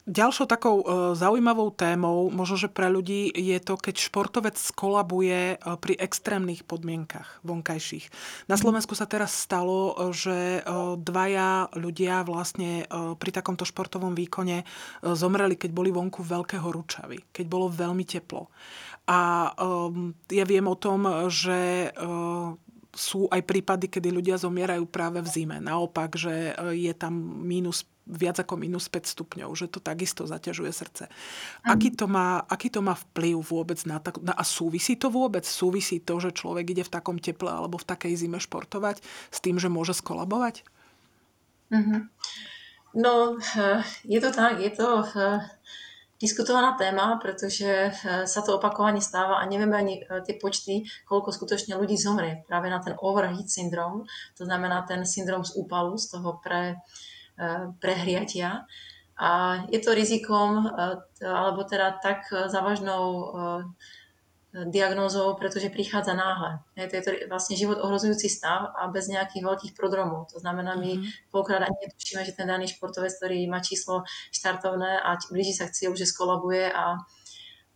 Ďalšou 0.02 0.50
takou 0.50 0.82
e, 0.82 0.86
zaujímavou 1.14 1.70
témou, 1.70 2.26
možno 2.26 2.58
že 2.58 2.66
pre 2.66 2.90
ľudí, 2.90 3.30
je 3.30 3.54
to, 3.62 3.78
keď 3.78 4.02
športovec 4.02 4.58
skolabuje 4.58 5.54
e, 5.54 5.56
pri 5.78 5.94
extrémnych 5.94 6.66
podmienkach 6.66 7.38
vonkajších. 7.46 8.10
Na. 8.50 8.58
Slovensku 8.58 8.98
sa 8.98 9.06
teraz 9.06 9.30
stalo, 9.30 9.94
že 10.10 10.58
e, 10.58 10.60
dvaja 10.98 11.70
ľudia 11.78 12.26
vlastne 12.26 12.82
pri 12.90 13.30
takomto 13.30 13.62
športovom 13.62 14.14
výkone 14.14 14.66
zomreli, 15.02 15.54
keď 15.54 15.70
boli 15.70 15.94
vonku 15.94 16.22
veľké 16.22 16.58
horúčavy, 16.58 17.30
keď 17.30 17.46
bolo 17.46 17.70
veľmi 17.70 18.02
teplo. 18.02 18.50
A 19.06 19.50
ja 20.30 20.44
viem 20.46 20.66
o 20.70 20.78
tom, 20.78 21.26
že 21.26 21.90
sú 22.94 23.26
aj 23.34 23.42
prípady, 23.42 23.90
kedy 23.90 24.14
ľudia 24.14 24.38
zomierajú 24.38 24.86
práve 24.86 25.18
v 25.18 25.28
zime. 25.28 25.58
Naopak, 25.58 26.14
že 26.14 26.54
je 26.70 26.92
tam 26.94 27.18
mínus 27.42 27.82
viac 28.06 28.42
ako 28.42 28.58
minus 28.58 28.90
5 28.90 29.14
stupňov, 29.14 29.50
že 29.54 29.70
to 29.70 29.78
takisto 29.78 30.26
zaťažuje 30.26 30.70
srdce. 30.74 31.04
Aký 31.62 31.94
to 31.94 32.10
má, 32.10 32.42
aký 32.50 32.66
to 32.66 32.82
má 32.82 32.98
vplyv 32.98 33.38
vôbec 33.38 33.78
na, 33.86 34.02
tak, 34.02 34.18
na... 34.18 34.34
A 34.34 34.42
súvisí 34.42 34.98
to 34.98 35.06
vôbec? 35.06 35.46
Súvisí 35.46 36.02
to, 36.02 36.18
že 36.18 36.34
človek 36.34 36.74
ide 36.74 36.82
v 36.82 36.92
takom 36.92 37.22
teple 37.22 37.50
alebo 37.50 37.78
v 37.78 37.86
takej 37.86 38.18
zime 38.18 38.42
športovať 38.42 38.98
s 39.30 39.38
tým, 39.38 39.62
že 39.62 39.70
môže 39.70 39.94
skolabovať? 39.94 40.66
Mm-hmm. 41.70 42.00
No, 42.94 43.38
eh, 43.40 43.80
je 44.04 44.20
to 44.20 44.30
tak, 44.32 44.60
je 44.60 44.70
to 44.70 45.00
eh, 45.00 45.40
diskutovaná 46.20 46.76
téma, 46.76 47.16
pretože 47.16 47.88
eh, 47.88 48.26
sa 48.28 48.40
to 48.44 48.60
opakovane 48.60 49.00
stáva 49.00 49.40
a 49.40 49.48
nevieme 49.48 49.76
ani 49.78 49.94
tie 50.28 50.36
počty, 50.36 50.84
koľko 51.08 51.32
skutočne 51.32 51.80
ľudí 51.80 51.96
zomrie 51.96 52.44
práve 52.44 52.68
na 52.68 52.84
ten 52.84 52.92
overheat 53.00 53.48
syndrom, 53.48 54.04
to 54.36 54.44
znamená 54.44 54.84
ten 54.84 55.08
syndrom 55.08 55.40
z 55.40 55.56
úpalu, 55.56 55.96
z 55.96 56.12
toho 56.12 56.36
pre, 56.44 56.76
prehriatia. 57.80 58.66
A 59.22 59.62
je 59.70 59.78
to 59.78 59.94
rizikom, 59.94 60.66
e, 60.66 61.26
alebo 61.26 61.62
teda 61.62 62.00
tak 62.02 62.26
závažnou 62.30 63.04
e, 63.12 63.24
diagnózou, 64.52 65.32
pretože 65.34 65.72
prichádza 65.72 66.12
náhle. 66.12 66.60
Je 66.76 66.88
to, 66.88 66.94
je 66.96 67.02
to 67.02 67.10
vlastne 67.32 67.56
život 67.56 67.80
ohrozujúci 67.80 68.28
stav 68.28 68.76
a 68.76 68.84
bez 68.92 69.08
nejakých 69.08 69.48
veľkých 69.48 69.72
prodromov. 69.72 70.28
To 70.36 70.44
znamená, 70.44 70.76
my 70.76 71.00
mm-hmm. 71.00 71.32
pokrát 71.32 71.64
ani 71.64 71.88
netušíme, 71.88 72.20
že 72.20 72.36
ten 72.36 72.44
daný 72.44 72.68
športovec, 72.68 73.16
ktorý 73.16 73.48
má 73.48 73.64
číslo 73.64 74.04
štartovné 74.28 75.00
a 75.00 75.16
blíži 75.32 75.56
sa 75.56 75.64
k 75.64 75.72
cieľu, 75.72 75.96
že 75.96 76.04
skolabuje 76.04 76.68
a, 76.68 77.00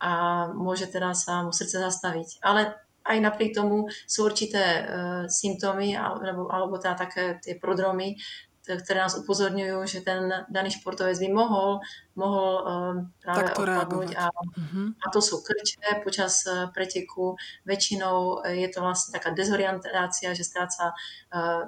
a 0.05 0.11
môže 0.53 0.85
teda 0.85 1.17
sa 1.17 1.41
mu 1.41 1.49
srdce 1.49 1.81
zastaviť. 1.81 2.45
Ale 2.45 2.77
aj 3.07 3.17
napriek 3.25 3.57
tomu 3.57 3.89
sú 4.05 4.27
určité 4.27 4.61
uh, 4.61 4.83
symptómy 5.31 5.95
alebo, 5.95 6.51
alebo 6.51 6.75
teda 6.77 6.93
také 6.99 7.23
tie 7.39 7.55
prodromy, 7.55 8.19
ktoré 8.67 9.07
nás 9.07 9.15
upozorňujú, 9.15 9.77
že 9.87 10.03
ten 10.03 10.27
daný 10.51 10.75
športovec 10.75 11.15
by 11.15 11.29
mohol, 11.31 11.79
mohol 12.19 12.51
um, 12.59 12.95
práve 13.23 13.55
odpadnúť. 13.55 14.11
A, 14.19 14.27
uh-huh. 14.27 14.87
a 14.99 15.05
to 15.07 15.23
sú 15.23 15.39
krče 15.39 16.03
počas 16.03 16.43
uh, 16.43 16.67
preteku. 16.75 17.39
Väčšinou 17.63 18.43
uh, 18.43 18.51
je 18.51 18.67
to 18.67 18.83
vlastne 18.83 19.15
taká 19.15 19.31
dezorientácia, 19.31 20.35
že 20.35 20.43
stráca 20.43 20.91
uh, 20.91 21.63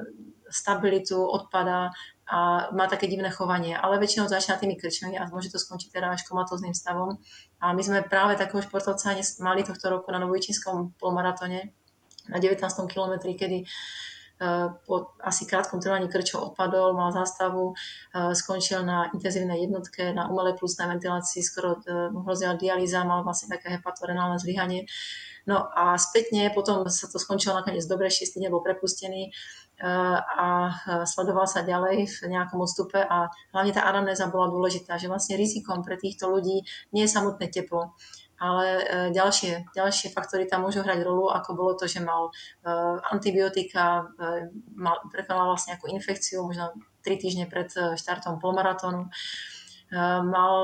stabilitu, 0.52 1.16
odpada 1.24 1.94
a 2.30 2.70
má 2.78 2.86
také 2.86 3.10
divné 3.10 3.34
chovanie. 3.34 3.74
Ale 3.74 3.98
väčšinou 3.98 4.30
začína 4.30 4.62
tými 4.62 4.78
krčmi 4.78 5.18
a 5.18 5.26
môže 5.34 5.50
to 5.50 5.58
skončiť 5.58 5.90
teda 5.90 6.14
až 6.14 6.22
komatóznym 6.30 6.78
stavom. 6.78 7.18
A 7.58 7.74
my 7.74 7.82
sme 7.82 8.06
práve 8.06 8.38
takého 8.38 8.62
športovca 8.62 9.18
mali 9.42 9.66
tohto 9.66 9.90
roku 9.90 10.14
na 10.14 10.22
Novojčínskom 10.22 10.94
polmaratone 11.02 11.74
na 12.30 12.38
19. 12.38 12.62
kilometri, 12.86 13.34
kedy 13.34 13.66
po 14.88 15.12
asi 15.20 15.44
krátkom 15.44 15.84
trvaní 15.84 16.08
krčov 16.08 16.56
odpadol, 16.56 16.96
mal 16.96 17.12
zástavu, 17.12 17.76
skončil 18.32 18.88
na 18.88 19.12
intenzívnej 19.12 19.68
jednotke, 19.68 20.16
na 20.16 20.32
umelej 20.32 20.56
plusnej 20.56 20.88
ventilácii, 20.88 21.44
skoro 21.44 21.84
e, 21.84 22.08
hrozila 22.24 22.56
dialýza, 22.56 23.04
mal 23.04 23.28
vlastne 23.28 23.52
také 23.52 23.76
hepatorenálne 23.76 24.40
zlyhanie. 24.40 24.88
No 25.44 25.68
a 25.76 26.00
spätne 26.00 26.54
potom 26.56 26.88
sa 26.88 27.12
to 27.12 27.20
skončilo 27.20 27.60
nakoniec 27.60 27.84
dobre, 27.84 28.08
6 28.08 28.40
bol 28.48 28.64
prepustený 28.64 29.28
e, 29.28 29.32
a 30.24 30.72
sledoval 31.04 31.44
sa 31.44 31.68
ďalej 31.68 32.08
v 32.08 32.18
nejakom 32.32 32.64
odstupe 32.64 33.04
a 33.04 33.28
hlavne 33.52 33.76
tá 33.76 33.84
anamnéza 33.92 34.32
bola 34.32 34.48
dôležitá, 34.48 34.96
že 34.96 35.12
vlastne 35.12 35.36
rizikom 35.36 35.84
pre 35.84 36.00
týchto 36.00 36.32
ľudí 36.32 36.64
nie 36.96 37.04
je 37.04 37.12
samotné 37.12 37.52
teplo, 37.52 37.92
ale 38.40 38.66
e, 38.66 38.84
ďalšie, 39.12 39.76
ďalšie 39.76 40.16
faktory 40.16 40.48
tam 40.48 40.64
môžu 40.64 40.80
hrať 40.82 41.04
rolu, 41.04 41.28
ako 41.28 41.50
bolo 41.54 41.76
to, 41.76 41.92
že 41.92 42.00
mal 42.00 42.32
e, 42.32 42.72
antibiotika, 43.12 44.08
e, 44.16 44.48
mal, 44.80 45.04
prekonal 45.12 45.52
vlastne 45.52 45.76
nejakú 45.76 45.92
infekciu, 45.92 46.48
možno 46.48 46.72
3 47.04 47.20
týždne 47.20 47.46
pred 47.52 47.72
štartom 47.72 48.44
polmaratónu. 48.44 49.08
Mal 50.22 50.56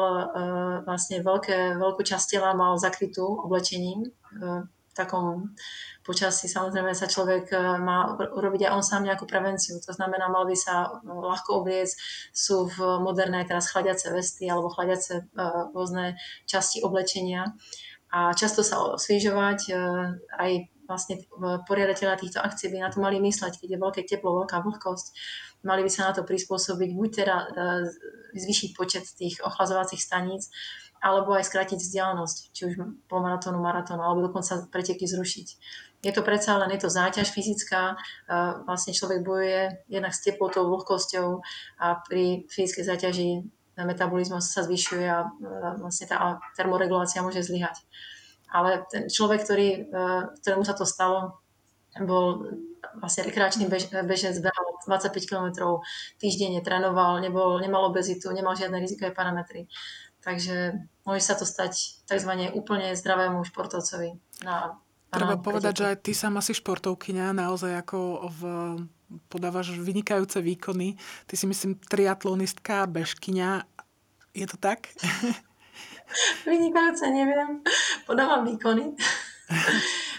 vlastne 0.86 1.18
veľké, 1.26 1.82
veľkú 1.82 2.02
časť 2.06 2.38
tela 2.38 2.54
mal 2.54 2.78
zakrytú 2.78 3.26
oblečením 3.26 4.14
takom 4.96 5.54
počasí 6.06 6.46
samozrejme 6.46 6.94
sa 6.94 7.10
človek 7.10 7.50
e, 7.52 7.58
má 7.82 8.14
urobiť 8.16 8.70
aj 8.70 8.72
on 8.78 8.84
sám 8.86 9.04
nejakú 9.04 9.26
prevenciu. 9.26 9.82
To 9.82 9.92
znamená, 9.92 10.30
mal 10.30 10.46
by 10.46 10.54
sa 10.54 10.88
e, 10.88 11.10
ľahko 11.10 11.66
obliecť. 11.66 11.96
Sú 12.32 12.70
v 12.70 13.02
modernej 13.02 13.50
teraz 13.50 13.74
chladiace 13.74 14.14
vesty 14.14 14.46
alebo 14.46 14.70
chladiace 14.70 15.26
e, 15.26 15.44
rôzne 15.74 16.16
časti 16.46 16.86
oblečenia 16.86 17.58
a 18.14 18.32
často 18.32 18.64
sa 18.64 18.80
osviežovať 18.96 19.76
aj 20.40 20.52
vlastne 20.88 21.26
poriadateľa 21.68 22.22
týchto 22.22 22.40
akcií 22.40 22.72
by 22.72 22.86
na 22.86 22.94
to 22.94 23.02
mali 23.02 23.18
mysleť, 23.20 23.60
keď 23.60 23.70
je 23.76 23.82
veľké 23.82 24.02
teplo, 24.08 24.46
veľká 24.46 24.62
vlhkosť, 24.62 25.08
mali 25.68 25.84
by 25.84 25.92
sa 25.92 26.08
na 26.08 26.12
to 26.14 26.22
prispôsobiť, 26.24 26.90
buď 26.96 27.10
teda 27.12 27.38
zvýšiť 28.38 28.70
počet 28.78 29.04
tých 29.18 29.42
ochlazovacích 29.42 30.00
staníc, 30.00 30.48
alebo 31.06 31.38
aj 31.38 31.46
skrátiť 31.46 31.78
vzdialenosť, 31.78 32.38
či 32.50 32.62
už 32.66 32.74
po 33.06 33.22
maratónu, 33.22 33.62
maratónu, 33.62 34.02
alebo 34.02 34.26
dokonca 34.26 34.66
preteky 34.74 35.06
zrušiť. 35.06 35.48
Je 36.02 36.10
to 36.10 36.26
predsa 36.26 36.58
len, 36.58 36.74
je 36.74 36.82
to 36.82 36.90
záťaž 36.90 37.30
fyzická, 37.30 37.94
vlastne 38.66 38.94
človek 38.94 39.22
bojuje 39.22 39.86
jednak 39.86 40.18
s 40.18 40.26
teplotou, 40.26 40.66
vlhkosťou 40.66 41.46
a 41.78 42.02
pri 42.02 42.50
fyzickej 42.50 42.86
záťaži 42.90 43.30
metabolizmus 43.78 44.50
sa 44.50 44.66
zvyšuje 44.66 45.06
a 45.06 45.30
vlastne 45.78 46.10
tá 46.10 46.42
termoregulácia 46.58 47.22
môže 47.22 47.46
zlyhať. 47.46 47.86
Ale 48.50 48.86
ten 48.90 49.06
človek, 49.06 49.46
ktorý, 49.46 49.90
ktorému 50.42 50.66
sa 50.66 50.74
to 50.74 50.90
stalo, 50.90 51.42
bol 52.02 52.50
vlastne 53.02 53.26
rekreačný 53.26 53.66
bež, 53.70 53.90
bežec, 54.06 54.38
behal 54.42 54.66
25 54.86 55.26
km 55.26 55.82
týždenne, 56.22 56.62
trénoval, 56.62 57.18
nebol, 57.18 57.58
nemal 57.58 57.90
obezitu, 57.90 58.30
nemal 58.30 58.54
žiadne 58.54 58.78
rizikové 58.78 59.10
parametry. 59.10 59.66
Takže 60.26 60.82
môže 61.06 61.22
sa 61.22 61.38
to 61.38 61.46
stať 61.46 62.02
tzv. 62.10 62.32
úplne 62.58 62.98
zdravému 62.98 63.46
športovcovi 63.46 64.18
na 64.42 64.74
Treba 65.16 65.40
povedať, 65.40 65.74
že 65.80 65.86
aj 65.96 65.98
ty 66.04 66.12
sama 66.12 66.44
si 66.44 66.52
športovkyňa, 66.52 67.40
naozaj 67.40 67.72
ako 67.88 68.28
v, 68.36 68.42
podávaš 69.32 69.72
vynikajúce 69.80 70.44
výkony. 70.44 71.00
Ty 71.24 71.34
si 71.40 71.46
myslím 71.48 71.80
triatlonistka, 71.80 72.84
bežkyňa. 72.92 73.64
Je 74.36 74.46
to 74.50 74.60
tak? 74.60 74.92
Vynikajúce, 76.50 77.08
neviem. 77.10 77.64
Podávam 78.04 78.44
výkony. 78.44 78.94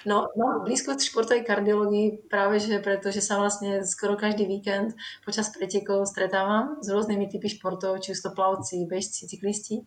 No, 0.07 0.31
no 0.39 0.63
blízko 0.63 0.95
športovej 0.95 1.43
kardiológii 1.43 2.31
práve, 2.31 2.63
že 2.63 2.79
pretože 2.79 3.19
sa 3.19 3.43
vlastne 3.43 3.83
skoro 3.83 4.15
každý 4.15 4.47
víkend 4.47 4.95
počas 5.27 5.51
pretekov 5.51 6.07
stretávam 6.07 6.79
s 6.79 6.87
rôznymi 6.87 7.27
typy 7.27 7.51
športov, 7.51 7.99
či 7.99 8.15
už 8.15 8.23
to 8.23 8.31
plavci, 8.31 8.87
bežci, 8.87 9.27
cyklisti. 9.27 9.83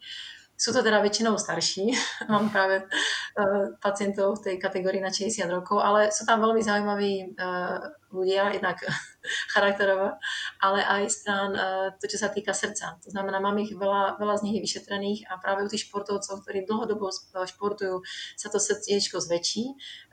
Sú 0.60 0.75
to 0.75 0.84
teda 0.84 1.00
väčšinou 1.00 1.39
starší, 1.39 1.96
mám 2.31 2.51
práve 2.51 2.84
uh, 2.84 3.79
pacientov 3.79 4.43
v 4.43 4.51
tej 4.51 4.55
kategórii 4.60 5.00
na 5.00 5.08
60 5.08 5.48
rokov, 5.48 5.79
ale 5.79 6.12
sú 6.12 6.27
tam 6.27 6.43
veľmi 6.43 6.60
zaujímaví 6.60 7.39
uh, 7.39 7.79
ľudia, 8.09 8.49
jednak 8.53 8.81
charakterovo, 9.53 10.17
ale 10.59 10.79
aj 10.81 11.03
stran 11.09 11.51
uh, 11.53 11.93
to, 11.97 12.09
čo 12.09 12.17
sa 12.17 12.29
týka 12.33 12.53
srdca. 12.53 12.97
To 13.05 13.09
znamená, 13.13 13.37
mám 13.37 13.57
ich 13.61 13.73
veľa, 13.73 14.17
veľa 14.17 14.35
z 14.41 14.43
nich 14.49 14.55
je 14.57 14.65
vyšetrených 14.65 15.19
a 15.29 15.37
práve 15.37 15.65
u 15.65 15.69
tých 15.69 15.87
športovcov, 15.89 16.41
ktorí 16.41 16.65
dlhodobo 16.65 17.09
športujú, 17.45 18.01
sa 18.35 18.47
to 18.49 18.57
srdiečko 18.57 19.21
zväčší, 19.21 19.63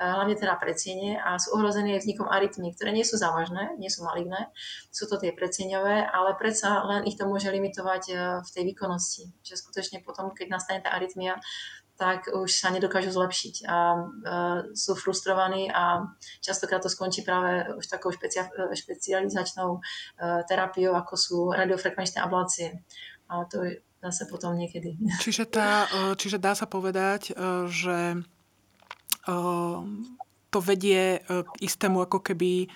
uh, 0.00 0.20
hlavne 0.20 0.36
teda 0.36 0.54
predsiene 0.60 1.16
a 1.20 1.40
sú 1.40 1.56
ohrozené 1.56 1.96
vznikom 1.96 2.28
arytmí, 2.28 2.72
ktoré 2.76 2.92
nie 2.92 3.04
sú 3.04 3.16
závažné, 3.16 3.76
nie 3.80 3.88
sú 3.88 4.04
maligné, 4.04 4.52
sú 4.92 5.08
to 5.08 5.16
tie 5.16 5.32
predsieňové, 5.32 6.08
ale 6.08 6.36
predsa 6.36 6.84
len 6.84 7.08
ich 7.08 7.16
to 7.16 7.24
môže 7.24 7.48
limitovať 7.48 8.02
v 8.42 8.48
tej 8.52 8.64
výkonnosti, 8.74 9.24
že 9.40 9.56
skutočne 9.56 10.04
potom, 10.04 10.32
keď 10.32 10.46
nastane 10.52 10.80
tá 10.84 10.92
arytmia, 10.92 11.40
tak 11.96 12.28
už 12.28 12.52
sa 12.52 12.68
nedokážu 12.68 13.08
zlepšiť 13.12 13.64
a 13.64 13.76
uh, 13.96 14.58
sú 14.76 14.92
frustrovaní 14.94 15.72
a 15.72 16.04
častokrát 16.44 16.84
to 16.84 16.92
skončí 16.92 17.24
práve 17.24 17.72
už 17.76 17.84
takou 17.88 18.12
špecia, 18.12 18.48
špecializačnou 18.76 19.80
uh, 19.80 20.40
terapiou, 20.44 20.92
ako 20.92 21.14
sú 21.16 21.38
radiofrekvenčné 21.56 22.20
ablácie. 22.20 22.84
Ale 23.26 23.42
to 23.48 23.64
je 23.64 23.80
zase 24.04 24.28
potom 24.28 24.54
niekedy. 24.54 24.94
Čiže, 25.24 25.48
tá, 25.50 25.88
čiže 26.14 26.38
dá 26.38 26.54
sa 26.54 26.68
povedať, 26.70 27.34
že 27.66 28.22
to 30.54 30.58
vedie 30.62 31.18
k 31.26 31.52
istému 31.58 32.06
ako 32.06 32.22
keby 32.22 32.70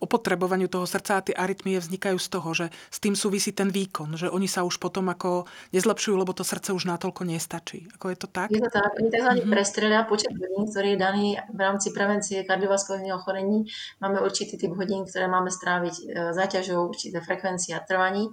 opotrebovaniu 0.00 0.68
toho 0.68 0.84
srdca 0.84 1.18
a 1.18 1.24
tie 1.24 1.34
arytmie 1.34 1.80
vznikajú 1.80 2.18
z 2.20 2.28
toho, 2.28 2.48
že 2.52 2.66
s 2.92 2.98
tým 2.98 3.14
súvisí 3.16 3.52
ten 3.52 3.72
výkon, 3.72 4.16
že 4.16 4.28
oni 4.30 4.46
sa 4.46 4.62
už 4.62 4.78
potom 4.82 5.08
ako 5.08 5.48
nezlepšujú, 5.72 6.14
lebo 6.16 6.32
to 6.36 6.44
srdce 6.44 6.72
už 6.72 6.88
natoľko 6.88 7.24
nestačí. 7.24 7.88
Ako 7.96 8.12
je 8.12 8.18
to 8.18 8.28
tak? 8.28 8.48
Je 8.52 8.60
to 8.60 8.72
tak. 8.72 8.92
Oni 8.96 9.08
tzv. 9.08 9.30
Mm-hmm. 9.36 9.52
prestrelia 9.52 10.02
počet 10.04 10.32
hodín, 10.32 10.64
ktorý 10.68 10.88
je 10.94 10.98
daný 10.98 11.26
v 11.52 11.60
rámci 11.60 11.88
prevencie 11.90 12.44
kardiovaskulárnych 12.44 13.16
ochorení. 13.16 13.68
Máme 13.98 14.20
určitý 14.20 14.60
typ 14.60 14.72
hodín, 14.76 15.04
ktoré 15.08 15.26
máme 15.26 15.48
stráviť 15.48 15.94
e, 15.94 16.02
záťažou, 16.36 16.88
určité 16.88 17.20
frekvencia 17.24 17.80
trvaní. 17.84 18.28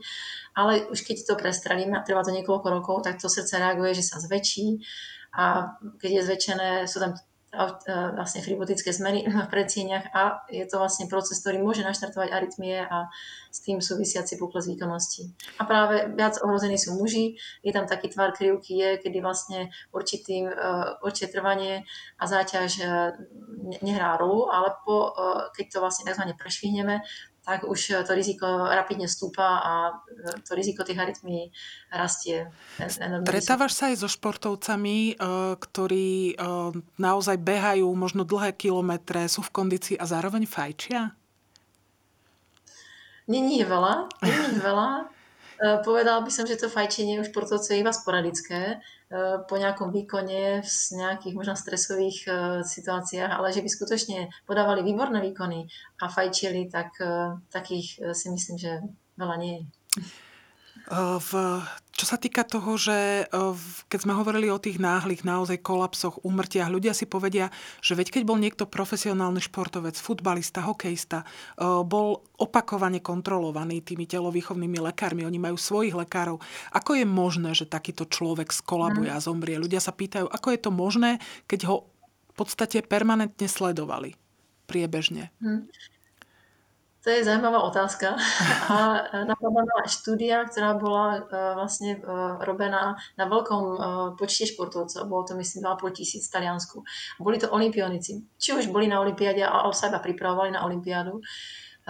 Ale 0.53 0.85
už 0.91 1.01
keď 1.01 1.17
to 1.25 1.33
prestrelíme 1.39 1.97
a 1.97 2.05
trvá 2.05 2.21
to 2.21 2.29
niekoľko 2.29 2.67
rokov, 2.69 2.95
tak 3.07 3.17
to 3.17 3.25
srdce 3.25 3.57
reaguje, 3.57 3.97
že 3.97 4.05
sa 4.05 4.21
zväčší 4.21 4.85
a 5.33 5.73
keď 5.97 6.09
je 6.13 6.25
zväčšené, 6.29 6.69
sú 6.85 7.01
tam 7.01 7.17
vlastne 7.53 8.41
fribotické 8.41 8.89
zmeny 8.89 9.25
v 9.47 9.49
predsieniach 9.49 10.09
a 10.11 10.41
je 10.49 10.65
to 10.65 10.81
vlastne 10.81 11.05
proces, 11.05 11.39
ktorý 11.39 11.61
môže 11.61 11.85
naštartovať 11.85 12.29
arytmie 12.33 12.81
a 12.81 13.07
s 13.53 13.61
tým 13.61 13.77
súvisiaci 13.77 14.41
pokles 14.41 14.65
výkonnosti. 14.65 15.29
A 15.61 15.69
práve 15.69 16.09
viac 16.17 16.41
ohrození 16.41 16.81
sú 16.81 16.97
muži, 16.97 17.37
je 17.61 17.71
tam 17.71 17.85
taký 17.85 18.09
tvar 18.09 18.33
krivky, 18.33 18.81
je, 18.81 18.89
kedy 18.97 19.21
vlastne 19.21 19.69
určitým, 19.93 20.49
e, 20.49 20.55
určité 21.05 21.37
trvanie 21.37 21.85
a 22.17 22.23
záťaž 22.25 22.71
e, 22.81 22.85
nehrá 23.85 24.17
rolu, 24.17 24.49
ale 24.49 24.73
po, 24.81 25.13
e, 25.13 25.53
keď 25.53 25.65
to 25.69 25.77
vlastne 25.85 26.09
tzv. 26.09 26.25
prešvihneme, 26.33 27.05
tak 27.43 27.67
už 27.67 28.07
to 28.07 28.11
riziko 28.15 28.47
rapidne 28.71 29.03
stúpa 29.11 29.59
a 29.59 29.73
to 30.47 30.55
riziko 30.55 30.87
tých 30.87 30.95
arytmí 30.95 31.51
rastie. 31.91 32.47
Stretávaš 32.79 33.75
sa 33.75 33.91
aj 33.91 33.99
so 33.99 34.07
športovcami, 34.07 34.97
eh, 35.11 35.53
ktorí 35.59 36.33
eh, 36.33 36.71
naozaj 36.95 37.37
behajú 37.43 37.91
možno 37.91 38.23
dlhé 38.23 38.55
kilometre, 38.55 39.27
sú 39.27 39.43
v 39.43 39.51
kondícii 39.51 39.95
a 39.99 40.07
zároveň 40.07 40.47
fajčia? 40.47 41.11
Není 43.27 43.63
ich 43.63 43.67
veľa, 43.67 44.07
není 44.19 44.43
ich 44.55 44.63
veľa. 44.63 45.07
Eh, 45.63 45.79
povedala 45.79 46.19
by 46.19 46.27
som, 46.27 46.43
že 46.43 46.59
to 46.59 46.67
fajčenie 46.67 47.23
u 47.23 47.23
športovcov 47.23 47.71
je 47.71 47.79
iba 47.79 47.95
sporadické. 47.95 48.83
Eh, 48.83 49.39
po 49.47 49.55
nejakom 49.55 49.95
výkone 49.95 50.59
v 50.59 50.71
nejakých 50.99 51.33
možno 51.39 51.55
stresových 51.55 52.19
eh, 52.27 52.35
situáciách, 52.67 53.31
ale 53.31 53.55
že 53.55 53.63
by 53.63 53.69
skutočne 53.71 54.27
podávali 54.43 54.83
výborné 54.83 55.23
výkony 55.23 55.71
a 56.03 56.11
fajčili, 56.11 56.67
tak 56.67 56.99
takých 57.47 58.11
si 58.11 58.27
myslím, 58.27 58.59
že 58.59 58.83
veľa 59.15 59.35
nie 59.39 59.53
je. 59.55 59.63
V, 61.23 61.31
čo 62.03 62.11
sa 62.11 62.19
týka 62.19 62.43
toho, 62.43 62.75
že 62.75 63.31
keď 63.87 63.99
sme 64.03 64.11
hovorili 64.11 64.51
o 64.51 64.59
tých 64.59 64.75
náhlych 64.75 65.23
naozaj 65.23 65.63
kolapsoch, 65.63 66.19
úmrtiach, 66.27 66.67
ľudia 66.67 66.91
si 66.91 67.07
povedia, 67.07 67.47
že 67.79 67.95
veď 67.95 68.19
keď 68.19 68.23
bol 68.27 68.35
niekto 68.35 68.67
profesionálny 68.67 69.39
športovec, 69.39 69.95
futbalista, 69.95 70.67
hokejista, 70.67 71.23
bol 71.87 72.27
opakovane 72.35 72.99
kontrolovaný 72.99 73.79
tými 73.79 74.03
telovýchovnými 74.03 74.83
lekármi, 74.83 75.23
oni 75.23 75.39
majú 75.39 75.55
svojich 75.55 75.95
lekárov. 75.95 76.43
Ako 76.75 76.99
je 76.99 77.07
možné, 77.07 77.55
že 77.55 77.71
takýto 77.71 78.03
človek 78.03 78.51
skolabuje 78.51 79.07
a 79.07 79.23
zomrie? 79.23 79.55
Ľudia 79.55 79.79
sa 79.79 79.95
pýtajú, 79.95 80.27
ako 80.27 80.47
je 80.51 80.59
to 80.59 80.75
možné, 80.75 81.23
keď 81.47 81.71
ho 81.71 81.87
v 81.87 82.33
podstate 82.35 82.83
permanentne 82.83 83.47
sledovali 83.47 84.19
priebežne. 84.67 85.31
To 87.03 87.11
je 87.11 87.23
zaujímavá 87.23 87.59
otázka. 87.67 88.15
A 88.71 88.75
napadla 89.27 89.67
ma 89.67 89.83
štúdia, 89.83 90.47
ktorá 90.47 90.79
bola 90.79 91.19
uh, 91.19 91.59
vlastne 91.59 91.99
robená 92.39 92.95
na 93.19 93.25
veľkom 93.27 93.63
uh, 93.75 93.79
počte 94.15 94.47
športovcov. 94.47 95.03
Bolo 95.11 95.27
to 95.27 95.35
myslím 95.35 95.67
2,5 95.67 95.99
tisíc 95.99 96.31
v 96.31 96.39
Taliansku. 96.39 96.79
Boli 97.19 97.35
to 97.43 97.51
olimpionici. 97.51 98.23
Či 98.39 98.55
už 98.55 98.71
boli 98.71 98.87
na 98.87 99.03
olimpiáde, 99.03 99.43
sa 99.75 99.91
iba 99.91 99.99
pripravovali 99.99 100.55
na 100.55 100.63
olimpiádu 100.63 101.19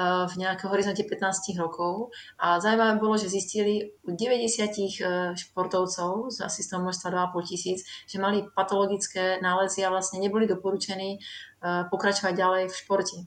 v 0.02 0.34
nejakom 0.42 0.74
horizonte 0.74 1.06
15 1.06 1.54
rokov. 1.62 2.10
A 2.42 2.58
zaujímavé 2.58 2.98
bolo, 2.98 3.14
že 3.14 3.30
zistili 3.30 3.94
u 4.02 4.18
90 4.18 5.38
športovcov 5.38 6.34
z 6.34 6.42
asi 6.42 6.66
z 6.66 6.68
toho 6.74 6.82
množstva 6.82 7.30
2,5 7.30 7.46
tisíc, 7.46 7.86
že 8.10 8.18
mali 8.18 8.42
patologické 8.58 9.38
nálezy 9.38 9.86
a 9.86 9.94
vlastne 9.94 10.18
neboli 10.18 10.50
doporučení 10.50 11.22
pokračovať 11.62 12.34
ďalej 12.34 12.64
v 12.74 12.76
športe. 12.76 13.18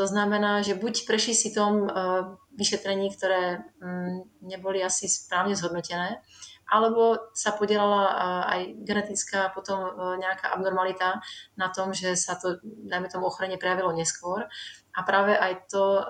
To 0.00 0.08
znamená, 0.08 0.64
že 0.64 0.80
buď 0.80 1.04
prešli 1.04 1.36
si 1.36 1.52
tom 1.52 1.84
uh, 1.84 2.40
vyšetrení, 2.56 3.12
ktoré 3.12 3.60
um, 3.84 4.24
neboli 4.40 4.80
asi 4.80 5.12
správne 5.12 5.52
zhodnotené, 5.52 6.24
alebo 6.72 7.28
sa 7.36 7.52
podielala 7.52 8.04
uh, 8.08 8.14
aj 8.48 8.60
genetická 8.80 9.52
potom 9.52 9.76
uh, 9.84 10.16
nejaká 10.16 10.56
abnormalita 10.56 11.20
na 11.60 11.68
tom, 11.68 11.92
že 11.92 12.16
sa 12.16 12.40
to, 12.40 12.64
dajme 12.64 13.12
tomu, 13.12 13.28
ochorenie 13.28 13.60
prejavilo 13.60 13.92
neskôr. 13.92 14.48
A 14.96 15.04
práve 15.04 15.36
aj 15.36 15.70
to, 15.70 16.02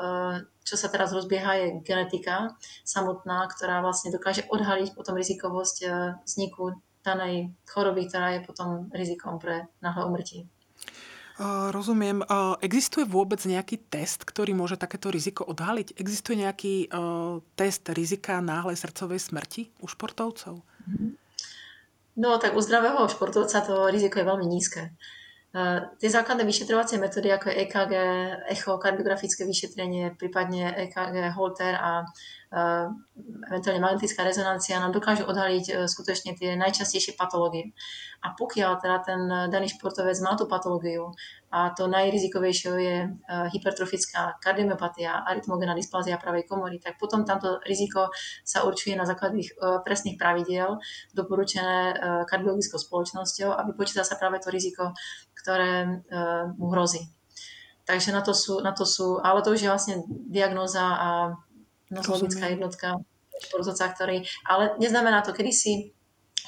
čo 0.64 0.72
sa 0.72 0.88
teraz 0.88 1.12
rozbieha, 1.12 1.52
je 1.60 1.66
genetika 1.84 2.56
samotná, 2.80 3.44
ktorá 3.52 3.84
vlastne 3.84 4.08
dokáže 4.08 4.48
odhaliť 4.48 4.96
potom 4.96 5.20
rizikovosť 5.20 5.84
vzniku 6.24 6.80
danej 7.04 7.52
choroby, 7.68 8.08
ktorá 8.08 8.38
je 8.38 8.46
potom 8.48 8.88
rizikom 8.88 9.36
pre 9.36 9.68
náhle 9.84 10.08
umrtie. 10.08 10.48
Rozumiem. 11.72 12.20
Existuje 12.60 13.08
vôbec 13.08 13.40
nejaký 13.48 13.80
test, 13.88 14.28
ktorý 14.28 14.52
môže 14.52 14.76
takéto 14.76 15.08
riziko 15.08 15.40
odhaliť? 15.48 15.96
Existuje 15.96 16.36
nejaký 16.36 16.92
test 17.56 17.88
rizika 17.96 18.44
náhlej 18.44 18.76
srdcovej 18.76 19.24
smrti 19.24 19.72
u 19.80 19.88
športovcov? 19.88 20.60
No 22.20 22.36
tak 22.36 22.52
u 22.52 22.60
zdravého 22.60 23.08
športovca 23.08 23.64
to 23.64 23.88
riziko 23.88 24.20
je 24.20 24.28
veľmi 24.28 24.46
nízke. 24.52 24.92
Tie 25.98 26.08
základné 26.08 26.46
vyšetrovacie 26.46 27.02
metódy, 27.02 27.26
ako 27.34 27.50
je 27.50 27.58
EKG, 27.66 27.92
echokardiografické 28.54 29.42
vyšetrenie, 29.42 30.14
prípadne 30.14 30.70
EKG, 30.86 31.34
Holter 31.34 31.74
a 31.74 32.06
eventuálne 33.46 33.82
magnetická 33.82 34.26
rezonancia 34.26 34.82
nám 34.82 34.90
dokážu 34.90 35.22
odhaliť 35.22 35.66
e, 35.70 35.72
skutočne 35.86 36.34
tie 36.34 36.58
najčastejšie 36.58 37.14
patológie. 37.14 37.70
A 38.26 38.34
pokiaľ 38.34 38.70
teda 38.82 38.98
ten 39.06 39.20
daný 39.46 39.70
športovec 39.70 40.18
má 40.18 40.34
tú 40.34 40.50
patológiu 40.50 41.14
a 41.50 41.74
to 41.74 41.90
najrizikovejšie 41.90 42.70
je 42.78 42.96
e, 43.02 43.08
hypertrofická 43.50 44.38
kardiomyopatia, 44.38 45.26
arytmogénna 45.26 45.74
dysplázia 45.74 46.14
pravej 46.16 46.46
komory, 46.46 46.78
tak 46.78 46.96
potom 46.96 47.26
tamto 47.26 47.58
riziko 47.66 48.08
sa 48.46 48.62
určuje 48.62 48.94
na 48.94 49.02
základe 49.02 49.42
e, 49.42 49.50
presných 49.82 50.14
pravidiel 50.14 50.78
doporučené 51.14 51.98
kardiologickou 52.30 52.78
spoločnosťou 52.78 53.50
a 53.50 53.66
vypočíta 53.66 54.06
sa 54.06 54.14
práve 54.14 54.38
to 54.38 54.48
riziko, 54.48 54.94
ktoré 55.34 56.02
mu 56.54 56.70
hrozí. 56.70 57.10
Takže 57.84 58.14
na 58.14 58.22
to 58.22 58.30
sú, 58.30 58.62
na 58.62 58.70
to 58.70 58.86
sú 58.86 59.18
ale 59.18 59.42
to 59.42 59.50
už 59.50 59.66
je 59.66 59.72
vlastne 59.72 59.96
diagnóza 60.06 60.84
a 60.84 61.08
nosologická 61.90 62.46
jednotka 62.46 63.02
športovca, 63.40 63.90
ktorý, 63.90 64.22
ale 64.46 64.78
neznamená 64.78 65.24
to, 65.24 65.32
kedy 65.32 65.50
si 65.50 65.72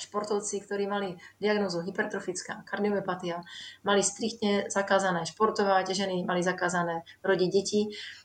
športovci, 0.00 0.64
ktorí 0.64 0.88
mali 0.88 1.18
diagnózu 1.37 1.85
hypertrofická 1.85 2.64
kardiomyopatia, 2.64 3.44
mali 3.85 4.00
striktne 4.00 4.72
zakázané 4.72 5.28
športovať, 5.28 5.92
ženy 5.92 6.24
mali 6.24 6.40
zakázané 6.40 7.05
rodiť 7.20 7.48
deti, 7.52 7.81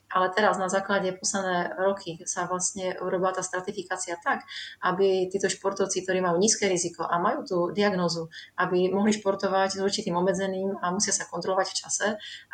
ale 0.08 0.32
teraz 0.32 0.56
na 0.56 0.72
základe 0.72 1.12
posledné 1.16 1.76
roky 1.76 2.20
sa 2.24 2.48
vlastne 2.48 2.96
urobila 3.00 3.36
tá 3.36 3.44
stratifikácia 3.44 4.16
tak, 4.20 4.44
aby 4.80 5.28
títo 5.28 5.52
športovci, 5.52 6.04
ktorí 6.04 6.24
majú 6.24 6.40
nízke 6.40 6.64
riziko 6.64 7.04
a 7.04 7.20
majú 7.20 7.40
tú 7.44 7.58
diagnózu, 7.76 8.32
aby 8.56 8.88
mohli 8.88 9.12
športovať 9.12 9.76
s 9.76 9.82
určitým 9.84 10.16
obmedzeným 10.16 10.80
a 10.80 10.90
musia 10.90 11.12
sa 11.12 11.28
kontrolovať 11.28 11.66
v 11.68 11.78
čase, 11.78 12.06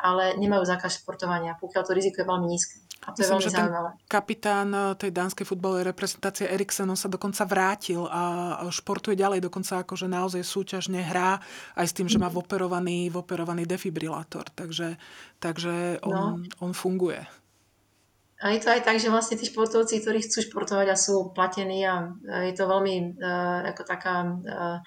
ale 0.02 0.34
nemajú 0.38 0.66
zákaz 0.66 1.02
športovania, 1.02 1.54
pokiaľ 1.58 1.82
to 1.86 1.92
riziko 1.94 2.22
je 2.22 2.26
veľmi 2.26 2.46
nízke. 2.50 2.82
A 3.04 3.12
to 3.12 3.20
Myslím, 3.20 3.24
je 3.24 3.30
veľmi 3.30 3.44
že 3.44 3.52
zaujímavé. 3.52 3.90
Ten 3.92 4.08
kapitán 4.08 4.68
eh, 4.72 4.82
tej 4.96 5.10
dánskej 5.12 5.46
futbalovej 5.46 5.84
reprezentácie 5.92 6.48
Eriksen 6.48 6.88
sa 6.96 7.08
dokonca 7.08 7.44
vrátil 7.44 8.08
a 8.08 8.22
športuje 8.72 9.14
ďalej, 9.14 9.44
dokonca 9.44 9.84
akože 9.84 10.08
naozaj 10.08 10.40
súťažne 10.40 11.04
hrá 11.04 11.36
aj 11.76 11.86
s 11.86 11.92
tým, 11.92 12.08
že 12.08 12.16
má 12.16 12.32
voperovaný, 12.32 13.12
voperovaný 13.12 13.68
defibrilátor. 13.68 14.48
Takže, 14.56 14.96
takže 15.36 16.00
on, 16.00 16.48
no. 16.48 16.64
on 16.64 16.72
funguje. 16.72 17.43
A 18.42 18.50
je 18.50 18.60
to 18.60 18.68
aj 18.74 18.82
tak, 18.82 18.98
že 18.98 19.12
vlastne 19.12 19.38
tí 19.38 19.46
športovci, 19.46 20.02
ktorí 20.02 20.26
chcú 20.26 20.42
športovať 20.42 20.86
a 20.90 20.96
sú 20.98 21.30
platení 21.30 21.86
a 21.86 22.12
je 22.50 22.54
to 22.56 22.66
veľmi 22.66 23.20
uh, 23.20 23.70
ako 23.70 23.82
taká, 23.86 24.26
uh, 24.26 24.78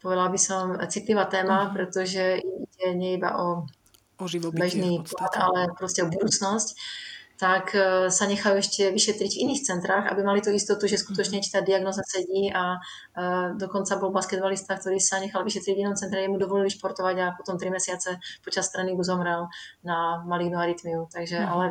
povedala 0.00 0.32
by 0.32 0.40
som, 0.40 0.80
citlivá 0.88 1.28
téma, 1.28 1.68
mm. 1.68 1.70
pretože 1.76 2.40
ide 2.40 2.88
nie 2.96 3.20
iba 3.20 3.36
o, 3.36 3.68
o 4.16 4.24
bežný 4.50 5.04
plat, 5.04 5.34
ale 5.36 5.76
proste 5.76 6.02
o 6.02 6.08
budúcnosť. 6.08 6.68
Uh, 6.72 7.10
tak 7.40 7.72
e, 7.72 8.12
sa 8.12 8.28
nechajú 8.28 8.60
ešte 8.60 8.92
vyšetriť 8.92 9.32
v 9.32 9.42
iných 9.48 9.64
centrách, 9.64 10.04
aby 10.12 10.20
mali 10.20 10.44
tú 10.44 10.52
istotu, 10.52 10.84
že 10.84 11.00
skutočne 11.00 11.40
či 11.40 11.48
tá 11.48 11.64
diagnoza 11.64 12.04
sedí 12.04 12.52
a 12.52 12.76
uh, 12.76 13.56
dokonca 13.56 13.96
bol 13.96 14.12
basketbalista, 14.12 14.76
ktorý 14.76 15.00
sa 15.00 15.16
nechal 15.24 15.40
vyšetriť 15.40 15.72
v 15.72 15.82
inom 15.88 15.96
centre, 15.96 16.20
jemu 16.20 16.36
dovolili 16.36 16.68
športovať 16.68 17.16
a 17.24 17.26
potom 17.32 17.56
3 17.56 17.72
mesiace 17.72 18.20
počas 18.44 18.68
tréningu 18.68 19.00
zomrel 19.00 19.48
na 19.80 20.20
malignú 20.28 20.60
arytmiu. 20.60 21.08
Takže, 21.08 21.40
mm. 21.40 21.48
ale 21.48 21.64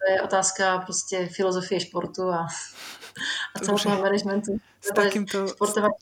to 0.00 0.04
je 0.12 0.16
otázka 0.24 0.64
proste 0.88 1.28
filozofie 1.28 1.76
športu 1.80 2.32
a, 2.32 2.48
a 3.52 3.56
celého 3.60 4.00
managementu. 4.00 4.56
S 4.80 4.96
takýmto... 4.96 5.52
Športovať 5.52 5.92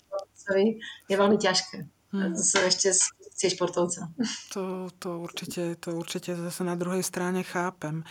je 1.11 1.14
veľmi 1.18 1.37
ťažké. 1.37 1.76
Hmm. 2.08 2.32
Ešte 2.32 2.94
pozície 3.38 3.55
športovca. 3.55 4.11
To, 4.51 4.90
to, 4.98 5.22
určite, 5.22 5.79
to 5.79 5.94
určite 5.94 6.35
zase 6.35 6.66
na 6.66 6.74
druhej 6.74 7.07
strane 7.07 7.46
chápem. 7.46 8.03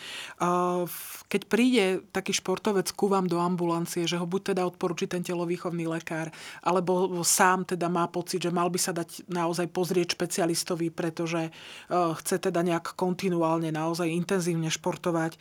Keď 1.27 1.41
príde 1.51 1.99
taký 2.15 2.31
športovec 2.31 2.87
ku 2.95 3.11
vám 3.11 3.27
do 3.27 3.35
ambulancie, 3.35 4.07
že 4.07 4.15
ho 4.15 4.23
buď 4.23 4.55
teda 4.55 4.63
odporúči 4.63 5.11
ten 5.11 5.19
telovýchovný 5.19 5.83
lekár, 5.83 6.31
alebo 6.63 7.19
sám 7.27 7.67
teda 7.67 7.91
má 7.91 8.07
pocit, 8.07 8.39
že 8.39 8.55
mal 8.55 8.71
by 8.71 8.79
sa 8.79 8.95
dať 8.95 9.27
naozaj 9.27 9.67
pozrieť 9.67 10.15
špecialistovi, 10.15 10.95
pretože 10.95 11.51
chce 11.91 12.35
teda 12.39 12.63
nejak 12.63 12.95
kontinuálne, 12.95 13.67
naozaj 13.67 14.07
intenzívne 14.07 14.71
športovať. 14.71 15.35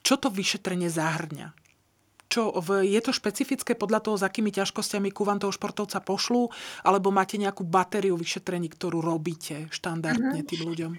Čo 0.00 0.14
to 0.16 0.32
vyšetrenie 0.32 0.88
zahrňa? 0.88 1.67
Čo, 2.28 2.52
je 2.84 3.00
to 3.00 3.10
špecifické 3.10 3.72
podľa 3.72 4.04
toho, 4.04 4.16
s 4.20 4.24
akými 4.24 4.52
ťažkosťami 4.52 5.08
ku 5.16 5.24
vám 5.24 5.40
toho 5.40 5.48
športovca 5.48 6.04
pošlú, 6.04 6.52
alebo 6.84 7.08
máte 7.08 7.40
nejakú 7.40 7.64
batériu 7.64 8.20
vyšetrení, 8.20 8.68
ktorú 8.68 9.00
robíte 9.00 9.72
štandardne 9.72 10.44
tým 10.44 10.60
ľuďom? 10.68 10.92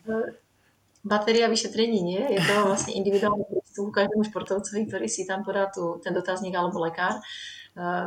Batéria 0.99 1.47
vyšetrení 1.47 2.03
nie, 2.03 2.21
je 2.35 2.39
to 2.43 2.53
vlastne 2.67 2.91
individuálny 2.91 3.47
prístup 3.47 3.95
každému 3.95 4.27
športovcovi, 4.27 4.83
ktorý 4.91 5.07
si 5.07 5.23
tam 5.23 5.47
podá 5.47 5.71
tu, 5.71 5.95
ten 6.03 6.11
dotazník 6.11 6.51
alebo 6.51 6.83
lekár 6.83 7.23